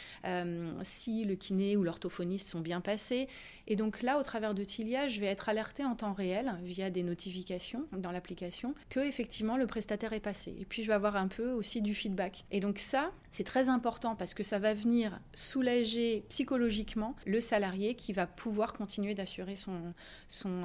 si 0.82 1.24
le 1.24 1.34
kiné 1.34 1.76
ou 1.76 1.82
l'orthophoniste 1.82 2.48
sont 2.48 2.60
bien 2.60 2.80
passés. 2.80 3.28
Et 3.66 3.76
donc 3.76 4.02
là, 4.02 4.18
au 4.18 4.22
travers 4.22 4.54
de 4.54 4.64
Tilia, 4.64 5.08
je 5.08 5.20
vais 5.20 5.26
être 5.26 5.48
alertée 5.48 5.84
en 5.84 5.94
temps 5.94 6.12
réel 6.12 6.52
via 6.62 6.90
des 6.90 7.02
notifications 7.02 7.86
dans 7.92 8.12
l'application 8.12 8.74
que 8.88 9.00
effectivement 9.00 9.56
le 9.56 9.66
prestataire 9.66 10.12
est 10.12 10.20
passé. 10.20 10.54
Et 10.58 10.64
puis 10.64 10.82
je 10.82 10.88
vais 10.88 10.94
avoir 10.94 11.16
un 11.16 11.28
peu 11.28 11.50
aussi 11.50 11.82
du 11.82 11.94
feedback. 11.94 12.44
Et 12.50 12.60
donc 12.60 12.78
ça, 12.78 13.12
c'est 13.30 13.44
très 13.44 13.68
important 13.68 14.16
parce 14.16 14.34
que 14.34 14.42
ça 14.42 14.58
va 14.58 14.74
venir 14.74 15.20
soulager 15.34 16.24
psychologiquement 16.28 17.14
le 17.26 17.40
salarié 17.40 17.94
qui 17.94 18.12
va 18.12 18.26
pouvoir 18.26 18.72
continuer 18.72 19.14
d'assurer 19.14 19.56
son, 19.56 19.94
son 20.28 20.64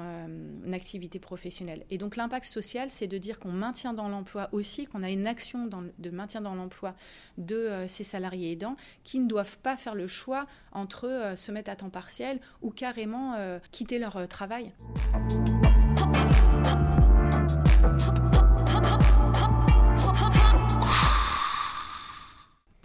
activité 0.72 1.18
professionnelle. 1.18 1.84
Et 1.90 1.98
donc 1.98 2.16
l'impact 2.16 2.44
social, 2.44 2.90
c'est 2.90 3.06
de 3.06 3.18
dire 3.18 3.38
qu'on 3.38 3.52
maintient 3.52 3.92
dans 3.92 4.08
l'emploi 4.08 4.48
aussi, 4.52 4.86
qu'on 4.86 5.02
a 5.02 5.10
une 5.10 5.26
action 5.26 5.68
de 5.98 6.10
maintien 6.10 6.40
dans 6.40 6.54
l'emploi 6.54 6.94
de 7.38 7.56
euh, 7.56 7.88
ces 7.88 8.04
salariés 8.04 8.52
aidants 8.52 8.76
qui 9.04 9.18
ne 9.18 9.28
doivent 9.28 9.58
pas 9.58 9.76
faire 9.76 9.94
le 9.94 10.06
choix 10.06 10.46
entre 10.72 11.08
euh, 11.08 11.36
se 11.36 11.52
mettre 11.52 11.70
à 11.70 11.76
temps 11.76 11.90
partiel 11.90 12.40
ou 12.62 12.70
carrément 12.70 13.34
euh, 13.34 13.58
quitter 13.72 13.98
leur 13.98 14.26
travail. 14.28 14.72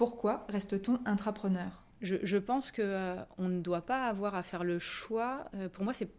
Pourquoi 0.02 0.48
reste-t-on 0.50 1.00
intrapreneur? 1.06 1.84
Je, 2.02 2.38
pense 2.40 2.72
que 2.72 3.18
on 3.38 3.48
ne 3.48 3.62
doit 3.62 3.86
pas 3.86 4.08
avoir 4.08 4.34
à 4.34 4.42
faire 4.42 4.64
le 4.64 4.80
choix. 4.80 5.46
pour 5.74 5.84
moi, 5.84 5.94
c'est 5.94 6.10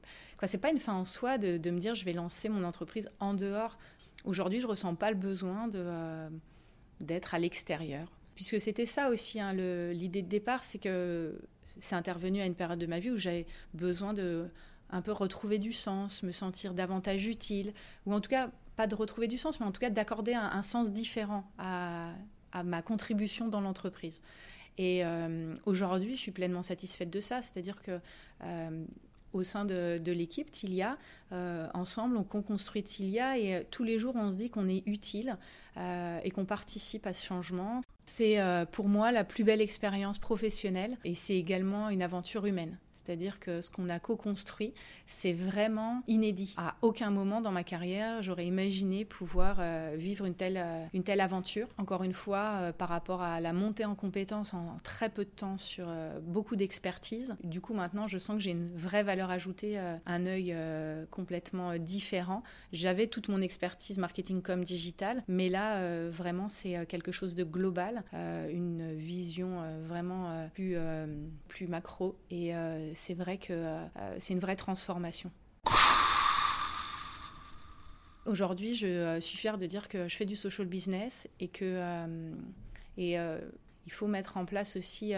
c'est 0.47 0.59
pas 0.59 0.71
une 0.71 0.79
fin 0.79 0.93
en 0.93 1.05
soi 1.05 1.37
de, 1.37 1.59
me 1.69 1.81
dire 1.81 1.97
je 1.97 2.05
vais 2.05 2.13
lancer 2.13 2.49
mon 2.49 2.63
entreprise 2.63 3.11
en 3.19 3.35
dehors. 3.35 3.77
Aujourd'hui, 4.25 4.61
je 4.61 4.69
ressens 4.69 4.95
pas 4.95 5.11
le 5.11 5.17
besoin 5.17 5.67
de, 5.67 5.81
euh, 5.83 6.29
d'être 7.01 7.35
à 7.35 7.41
l'extérieur. 7.41 8.07
Puisque 8.37 8.61
c'était 8.61 8.87
ça 8.87 9.11
aussi, 9.11 9.41
hein, 9.41 9.53
l'idée 9.53 10.23
de 10.23 10.29
départ, 10.29 10.63
c'est 10.63 10.79
que 10.79 11.37
c'est 11.81 11.97
intervenu 11.97 12.41
à 12.41 12.47
une 12.47 12.55
période 12.55 12.79
de 12.79 12.87
ma 12.87 13.01
vie 13.01 13.11
où 13.11 13.17
j'avais 13.17 13.47
besoin 13.75 14.15
de 14.15 14.47
un 14.91 15.03
peu 15.03 15.11
retrouver 15.11 15.59
du 15.59 15.73
sens, 15.73 16.23
me 16.23 16.31
sentir 16.31 16.73
davantage 16.73 17.27
utile, 17.27 17.73
ou 18.07 18.15
en 18.15 18.21
tout 18.21 18.31
cas, 18.31 18.49
pas 18.77 18.87
de 18.87 18.95
retrouver 18.95 19.27
du 19.27 19.39
sens, 19.39 19.59
mais 19.59 19.67
en 19.67 19.73
tout 19.73 19.81
cas 19.81 19.91
d'accorder 19.91 20.35
un, 20.35 20.63
sens 20.63 20.93
différent 20.93 21.51
à, 21.59 22.13
ma 22.65 22.83
contribution 22.83 23.49
dans 23.49 23.61
l'entreprise. 23.61 24.21
Et 24.79 25.05
euh, 25.05 25.55
aujourd'hui, 25.67 26.15
je 26.15 26.21
suis 26.21 26.33
pleinement 26.33 26.63
satisfaite 26.63 27.11
de 27.11 27.21
ça, 27.21 27.43
c'est-à-dire 27.43 27.83
que 27.83 27.99
euh, 28.45 28.85
au 29.33 29.45
sein 29.45 29.65
de, 29.65 30.01
l'équipe 30.07 30.51
Tilia. 30.51 30.99
Euh, 31.33 31.67
ensemble, 31.73 32.17
on 32.17 32.25
construit 32.25 32.83
Tilia 32.83 33.39
et 33.39 33.67
tous 33.71 33.83
les 33.83 33.99
jours, 33.99 34.15
on 34.17 34.31
se 34.31 34.37
dit 34.37 34.51
qu'on 34.51 34.69
est 34.69 34.87
utile 34.87 35.39
et 35.79 36.31
qu'on 36.31 36.45
participe 36.45 37.07
à 37.07 37.15
ce 37.15 37.25
changement. 37.25 37.83
C'est 38.05 38.39
pour 38.73 38.89
moi 38.89 39.13
la 39.13 39.25
plus 39.25 39.45
belle 39.45 39.61
expérience 39.61 40.19
professionnelle 40.19 40.97
et 41.05 41.15
c'est 41.15 41.37
également 41.37 41.89
une 41.89 42.03
aventure 42.03 42.47
humaine. 42.47 42.79
C'est-à-dire 43.05 43.41
que 43.41 43.63
ce 43.63 43.71
qu'on 43.71 43.89
a 43.89 43.99
co-construit, 43.99 44.75
c'est 45.07 45.33
vraiment 45.33 46.03
inédit. 46.07 46.55
À 46.57 46.77
aucun 46.83 47.11
moment 47.11 47.41
dans 47.41 47.51
ma 47.51 47.65
carrière, 47.65 48.23
j'aurais 48.23 48.47
imaginé 48.47 49.05
pouvoir 49.05 49.57
euh, 49.59 49.95
vivre 49.97 50.25
une 50.25 50.35
telle, 50.35 50.57
euh, 50.57 50.85
une 50.95 51.03
telle 51.03 51.21
aventure. 51.21 51.69
Encore 51.79 52.05
une 52.05 52.13
fois, 52.13 52.59
euh, 52.61 52.73
par 52.73 52.89
rapport 52.89 53.23
à 53.23 53.41
la 53.41 53.53
montée 53.53 53.85
en 53.85 53.97
compétences 53.97 54.55
en 54.55 54.77
très 54.85 55.09
peu 55.09 55.25
de 55.25 55.31
temps 55.31 55.59
sur 55.59 55.89
beaucoup 56.23 56.57
d'expertise. 56.57 57.37
Du 57.43 57.61
coup, 57.61 57.75
maintenant, 57.75 58.07
je 58.07 58.19
sens 58.19 58.37
que 58.37 58.43
j'ai 58.43 58.53
une 58.53 58.75
vraie 58.77 59.03
valeur 59.03 59.31
ajoutée, 59.31 59.79
un 60.07 60.27
œil 60.27 60.55
complètement 61.11 61.77
différent. 61.79 62.43
J'avais 62.73 63.07
toute 63.07 63.29
mon 63.29 63.41
expertise 63.41 63.99
marketing 63.99 64.43
comme 64.43 64.65
digital, 64.65 65.23
mais 65.29 65.49
là, 65.49 66.09
vraiment, 66.09 66.49
c'est 66.49 66.87
quelque 66.87 67.13
chose 67.13 67.35
de 67.35 67.45
global, 67.45 67.92
une 68.13 68.95
vision 68.95 69.63
vraiment 69.87 70.49
plus, 70.55 70.77
plus 71.49 71.67
macro 71.67 72.17
et 72.31 72.53
c'est 72.95 73.15
vrai 73.15 73.39
que 73.39 73.53
euh, 73.53 74.17
c'est 74.19 74.35
une 74.35 74.41
vraie 74.41 74.57
transformation. 74.57 75.31
Aujourd'hui, 78.25 78.77
je 78.77 78.87
euh, 78.87 79.21
suis 79.21 79.37
fière 79.37 79.59
de 79.59 79.67
dire 79.67 79.89
que 79.89 80.09
je 80.09 80.17
fais 80.17 80.27
du 80.27 80.37
social 80.37 80.67
business 80.67 81.29
et 81.41 81.49
que 81.49 81.65
euh, 81.65 82.35
et, 82.97 83.17
il 83.85 83.93
faut 83.93 84.07
mettre 84.07 84.37
en 84.37 84.45
place 84.45 84.77
aussi 84.77 85.13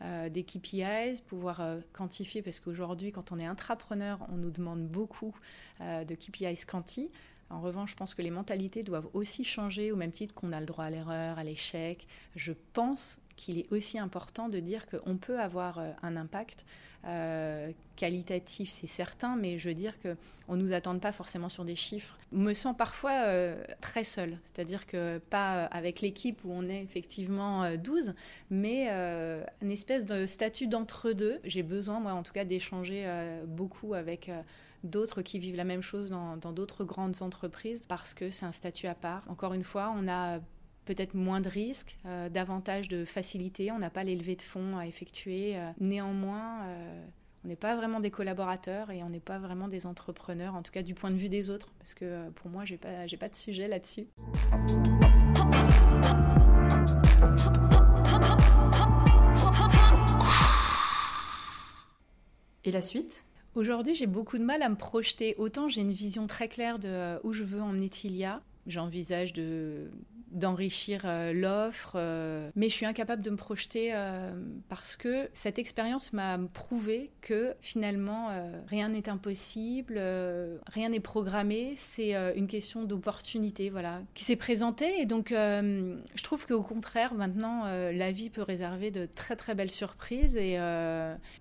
des 0.00 0.42
KPIs, 0.42 1.20
pouvoir 1.26 1.62
quantifier, 1.92 2.40
parce 2.40 2.58
qu'aujourd'hui, 2.58 3.12
quand 3.12 3.30
on 3.30 3.38
est 3.38 3.44
intrapreneur, 3.44 4.26
on 4.32 4.38
nous 4.38 4.50
demande 4.50 4.88
beaucoup 4.88 5.36
de 5.80 6.14
KPIs 6.14 6.64
quanti. 6.66 7.10
En 7.50 7.60
revanche, 7.60 7.90
je 7.90 7.96
pense 7.96 8.14
que 8.14 8.22
les 8.22 8.30
mentalités 8.30 8.82
doivent 8.82 9.08
aussi 9.12 9.44
changer, 9.44 9.92
au 9.92 9.96
même 9.96 10.12
titre 10.12 10.34
qu'on 10.34 10.52
a 10.52 10.60
le 10.60 10.66
droit 10.66 10.84
à 10.84 10.90
l'erreur, 10.90 11.38
à 11.38 11.44
l'échec. 11.44 12.06
Je 12.36 12.52
pense 12.72 13.20
qu'il 13.36 13.58
est 13.58 13.72
aussi 13.72 13.98
important 13.98 14.48
de 14.48 14.60
dire 14.60 14.86
qu'on 14.86 15.16
peut 15.16 15.40
avoir 15.40 15.80
un 16.02 16.16
impact 16.16 16.64
euh, 17.06 17.72
qualitatif, 17.96 18.70
c'est 18.70 18.86
certain, 18.86 19.36
mais 19.36 19.58
je 19.58 19.68
veux 19.68 19.74
dire 19.74 19.94
qu'on 20.00 20.56
ne 20.56 20.62
nous 20.62 20.72
attend 20.72 20.98
pas 20.98 21.12
forcément 21.12 21.48
sur 21.48 21.64
des 21.64 21.76
chiffres. 21.76 22.18
Je 22.32 22.38
me 22.38 22.54
sens 22.54 22.74
parfois 22.76 23.24
euh, 23.26 23.62
très 23.80 24.04
seule, 24.04 24.38
c'est-à-dire 24.42 24.86
que 24.86 25.18
pas 25.30 25.64
avec 25.66 26.00
l'équipe 26.00 26.42
où 26.44 26.52
on 26.52 26.68
est 26.68 26.82
effectivement 26.82 27.74
12, 27.76 28.08
euh, 28.08 28.12
mais 28.50 28.88
une 29.62 29.70
espèce 29.70 30.04
de 30.04 30.26
statut 30.26 30.66
d'entre-deux. 30.66 31.40
J'ai 31.44 31.62
besoin, 31.62 32.00
moi 32.00 32.12
en 32.12 32.22
tout 32.22 32.32
cas, 32.32 32.44
d'échanger 32.44 33.06
beaucoup 33.46 33.94
avec 33.94 34.30
d'autres 34.84 35.22
qui 35.22 35.38
vivent 35.38 35.56
la 35.56 35.64
même 35.64 35.82
chose 35.82 36.10
dans 36.10 36.52
d'autres 36.52 36.84
grandes 36.84 37.22
entreprises 37.22 37.82
parce 37.88 38.14
que 38.14 38.30
c'est 38.30 38.46
un 38.46 38.52
statut 38.52 38.86
à 38.86 38.94
part. 38.94 39.24
Encore 39.28 39.54
une 39.54 39.64
fois, 39.64 39.92
on 39.96 40.08
a 40.08 40.40
peut-être 40.84 41.14
moins 41.14 41.40
de 41.40 41.48
risques, 41.48 41.98
euh, 42.06 42.28
davantage 42.28 42.88
de 42.88 43.04
facilité. 43.04 43.70
On 43.70 43.78
n'a 43.78 43.90
pas 43.90 44.04
les 44.04 44.16
de 44.16 44.42
fonds 44.42 44.76
à 44.76 44.86
effectuer. 44.86 45.56
Euh, 45.56 45.70
néanmoins, 45.78 46.64
euh, 46.64 47.04
on 47.44 47.48
n'est 47.48 47.56
pas 47.56 47.76
vraiment 47.76 48.00
des 48.00 48.10
collaborateurs 48.10 48.90
et 48.90 49.02
on 49.02 49.08
n'est 49.08 49.20
pas 49.20 49.38
vraiment 49.38 49.68
des 49.68 49.86
entrepreneurs, 49.86 50.54
en 50.54 50.62
tout 50.62 50.72
cas 50.72 50.82
du 50.82 50.94
point 50.94 51.10
de 51.10 51.16
vue 51.16 51.28
des 51.28 51.48
autres, 51.48 51.68
parce 51.78 51.94
que 51.94 52.28
pour 52.30 52.50
moi, 52.50 52.64
pas, 52.80 53.06
j'ai 53.06 53.16
pas 53.16 53.28
de 53.28 53.36
sujet 53.36 53.68
là-dessus. 53.68 54.08
Et 62.64 62.72
la 62.72 62.82
suite? 62.82 63.24
Aujourd'hui, 63.54 63.94
j'ai 63.94 64.06
beaucoup 64.06 64.38
de 64.38 64.44
mal 64.44 64.62
à 64.62 64.68
me 64.68 64.76
projeter. 64.76 65.34
Autant 65.36 65.68
j'ai 65.68 65.80
une 65.80 65.92
vision 65.92 66.26
très 66.26 66.48
claire 66.48 66.78
de 66.78 67.18
où 67.24 67.32
je 67.32 67.42
veux 67.42 67.60
emmener 67.60 67.88
Tilia. 67.88 68.42
J'envisage 68.66 69.32
de 69.32 69.90
d'enrichir 70.30 71.02
euh, 71.04 71.32
l'offre, 71.32 71.94
euh, 71.96 72.50
mais 72.54 72.68
je 72.68 72.74
suis 72.74 72.86
incapable 72.86 73.22
de 73.22 73.30
me 73.30 73.36
projeter 73.36 73.90
euh, 73.92 74.32
parce 74.68 74.96
que 74.96 75.28
cette 75.32 75.58
expérience 75.58 76.12
m'a 76.12 76.38
prouvé 76.52 77.10
que 77.20 77.54
finalement 77.60 78.28
rien 78.66 78.88
n'est 78.88 79.08
impossible, 79.08 80.00
rien 80.66 80.90
n'est 80.90 81.00
programmé, 81.00 81.74
c'est 81.76 82.14
une 82.36 82.46
question 82.46 82.84
d'opportunité, 82.84 83.70
voilà, 83.70 84.00
qui 84.14 84.24
s'est 84.24 84.36
présentée. 84.36 85.00
Et 85.00 85.06
donc 85.06 85.30
je 85.30 86.22
trouve 86.22 86.46
qu'au 86.46 86.62
contraire 86.62 87.14
maintenant 87.14 87.64
la 87.64 88.12
vie 88.12 88.30
peut 88.30 88.42
réserver 88.42 88.90
de 88.90 89.06
très 89.06 89.36
très 89.36 89.54
belles 89.54 89.70
surprises. 89.70 90.36
Et 90.36 90.58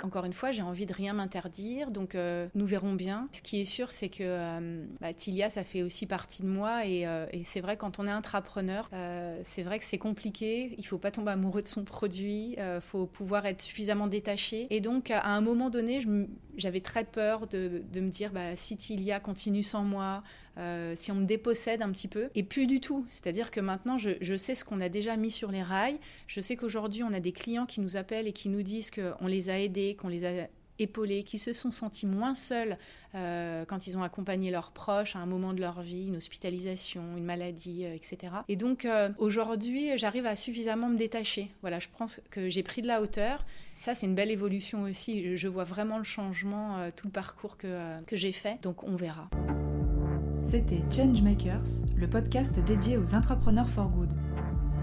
encore 0.04 0.26
une 0.26 0.34
fois 0.34 0.52
j'ai 0.52 0.62
envie 0.62 0.86
de 0.86 0.94
rien 0.94 1.14
m'interdire, 1.14 1.92
donc 1.92 2.16
nous 2.56 2.66
verrons 2.66 2.94
bien. 2.94 3.28
Ce 3.32 3.42
qui 3.42 3.62
est 3.62 3.66
sûr 3.66 3.92
c'est 3.92 4.10
que 4.10 4.86
bah, 5.00 5.14
Tilia 5.14 5.50
ça 5.50 5.64
fait 5.64 5.82
aussi 5.82 6.06
partie 6.06 6.42
de 6.42 6.48
moi. 6.48 6.86
Et, 6.86 7.06
et 7.32 7.44
c'est 7.44 7.62
vrai 7.62 7.78
quand 7.78 8.00
on 8.00 8.08
est 8.08 8.12
intrapreneur 8.12 8.79
euh, 8.94 9.40
c'est 9.44 9.64
vrai 9.64 9.80
que 9.80 9.86
c'est 9.86 9.98
compliqué. 9.98 10.76
Il 10.78 10.86
faut 10.86 10.98
pas 10.98 11.12
tomber 11.12 11.32
amoureux 11.32 11.62
de 11.62 11.68
son 11.68 11.84
produit. 11.84 12.54
Il 12.54 12.60
euh, 12.60 12.82
faut 12.82 13.06
pouvoir 13.06 13.46
être 13.46 13.62
suffisamment 13.62 14.08
détaché. 14.08 14.68
Et 14.70 14.82
donc, 14.82 15.12
à 15.12 15.28
un 15.28 15.42
moment 15.42 15.70
donné, 15.70 16.02
j'avais 16.58 16.82
très 16.82 17.04
peur 17.04 17.48
de, 17.48 17.84
me 17.96 18.10
dire 18.10 18.32
bah, 18.32 18.56
si 18.56 18.78
Tilia 18.78 19.20
continue 19.20 19.64
sans 19.64 19.84
moi, 19.84 20.24
euh, 20.58 20.94
si 20.96 21.12
on 21.12 21.16
me 21.16 21.26
dépossède 21.26 21.82
un 21.82 21.92
petit 21.92 22.08
peu. 22.08 22.30
Et 22.36 22.44
plus 22.44 22.68
du 22.68 22.80
tout. 22.80 23.06
C'est-à-dire 23.10 23.52
que 23.52 23.60
maintenant, 23.60 23.98
je, 23.98 24.12
je 24.22 24.36
sais 24.36 24.56
ce 24.56 24.64
qu'on 24.64 24.80
a 24.80 24.90
déjà 24.90 25.18
mis 25.18 25.32
sur 25.32 25.52
les 25.52 25.64
rails. 25.64 26.00
Je 26.28 26.42
sais 26.42 26.56
qu'aujourd'hui, 26.56 27.04
on 27.04 27.14
a 27.14 27.20
des 27.20 27.32
clients 27.32 27.66
qui 27.66 27.82
nous 27.82 27.98
appellent 27.98 28.28
et 28.28 28.34
qui 28.34 28.50
nous 28.50 28.64
disent 28.64 28.92
qu'on 28.92 29.28
les 29.28 29.50
a 29.50 29.60
aidés, 29.60 29.96
qu'on 29.96 30.10
les 30.10 30.26
a 30.26 30.48
épaulés, 30.82 31.24
qui 31.24 31.38
se 31.38 31.54
sont 31.54 31.72
sentis 31.72 32.06
moins 32.06 32.36
seuls 32.36 32.78
euh, 33.16 33.66
quand 33.66 33.88
ils 33.88 33.98
ont 33.98 34.04
accompagné 34.04 34.52
leurs 34.52 34.72
proches 34.72 35.16
à 35.16 35.20
un 35.20 35.26
moment 35.26 35.54
de 35.54 35.60
leur 35.60 35.82
vie, 35.82 36.08
une 36.08 36.18
hospitalisation, 36.18 37.02
une 37.18 37.24
maladie, 37.24 37.86
euh, 37.86 37.96
etc. 37.96 38.34
Et 38.48 38.56
donc 38.56 38.86
euh, 38.86 39.10
aujourd'hui, 39.18 39.98
j'arrive 39.98 40.26
à 40.26 40.36
suffisamment 40.36 40.90
me 40.90 40.98
détacher. 40.98 41.52
Voilà, 41.62 41.80
je 41.80 41.88
pense 41.98 42.22
que 42.30 42.50
j'ai 42.50 42.64
pris 42.64 42.82
de 42.82 42.88
la 42.88 43.02
hauteur. 43.02 43.46
Ça, 43.74 43.96
c'est 43.96 44.06
une 44.06 44.16
belle 44.16 44.32
évolution 44.32 44.84
aussi. 44.84 45.38
Je 45.38 45.48
vois 45.48 45.64
vraiment 45.64 45.98
le 45.98 46.04
changement, 46.04 46.90
tout 46.96 47.08
le 47.08 47.12
parcours 47.12 47.58
que, 47.58 48.04
que 48.06 48.16
j'ai 48.16 48.32
fait. 48.32 48.62
Donc 48.62 48.84
on 48.84 48.96
verra. 48.96 49.30
C'était 50.42 50.82
Changemakers, 50.92 51.86
le 51.96 52.10
podcast 52.10 52.60
dédié 52.60 52.98
aux 52.98 53.14
entrepreneurs 53.16 53.70
for 53.70 53.90
good. 53.90 54.10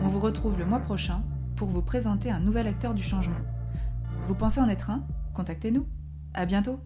On 0.02 0.08
vous 0.08 0.20
retrouve 0.20 0.58
le 0.58 0.66
mois 0.66 0.80
prochain 0.80 1.22
pour 1.56 1.68
vous 1.68 1.82
présenter 1.82 2.30
un 2.30 2.40
nouvel 2.40 2.66
acteur 2.66 2.94
du 2.94 3.02
changement. 3.02 3.40
Vous 4.26 4.34
pensez 4.34 4.60
en 4.60 4.68
être 4.68 4.90
un? 4.90 5.04
Contactez-nous. 5.36 5.86
À 6.32 6.46
bientôt! 6.46 6.80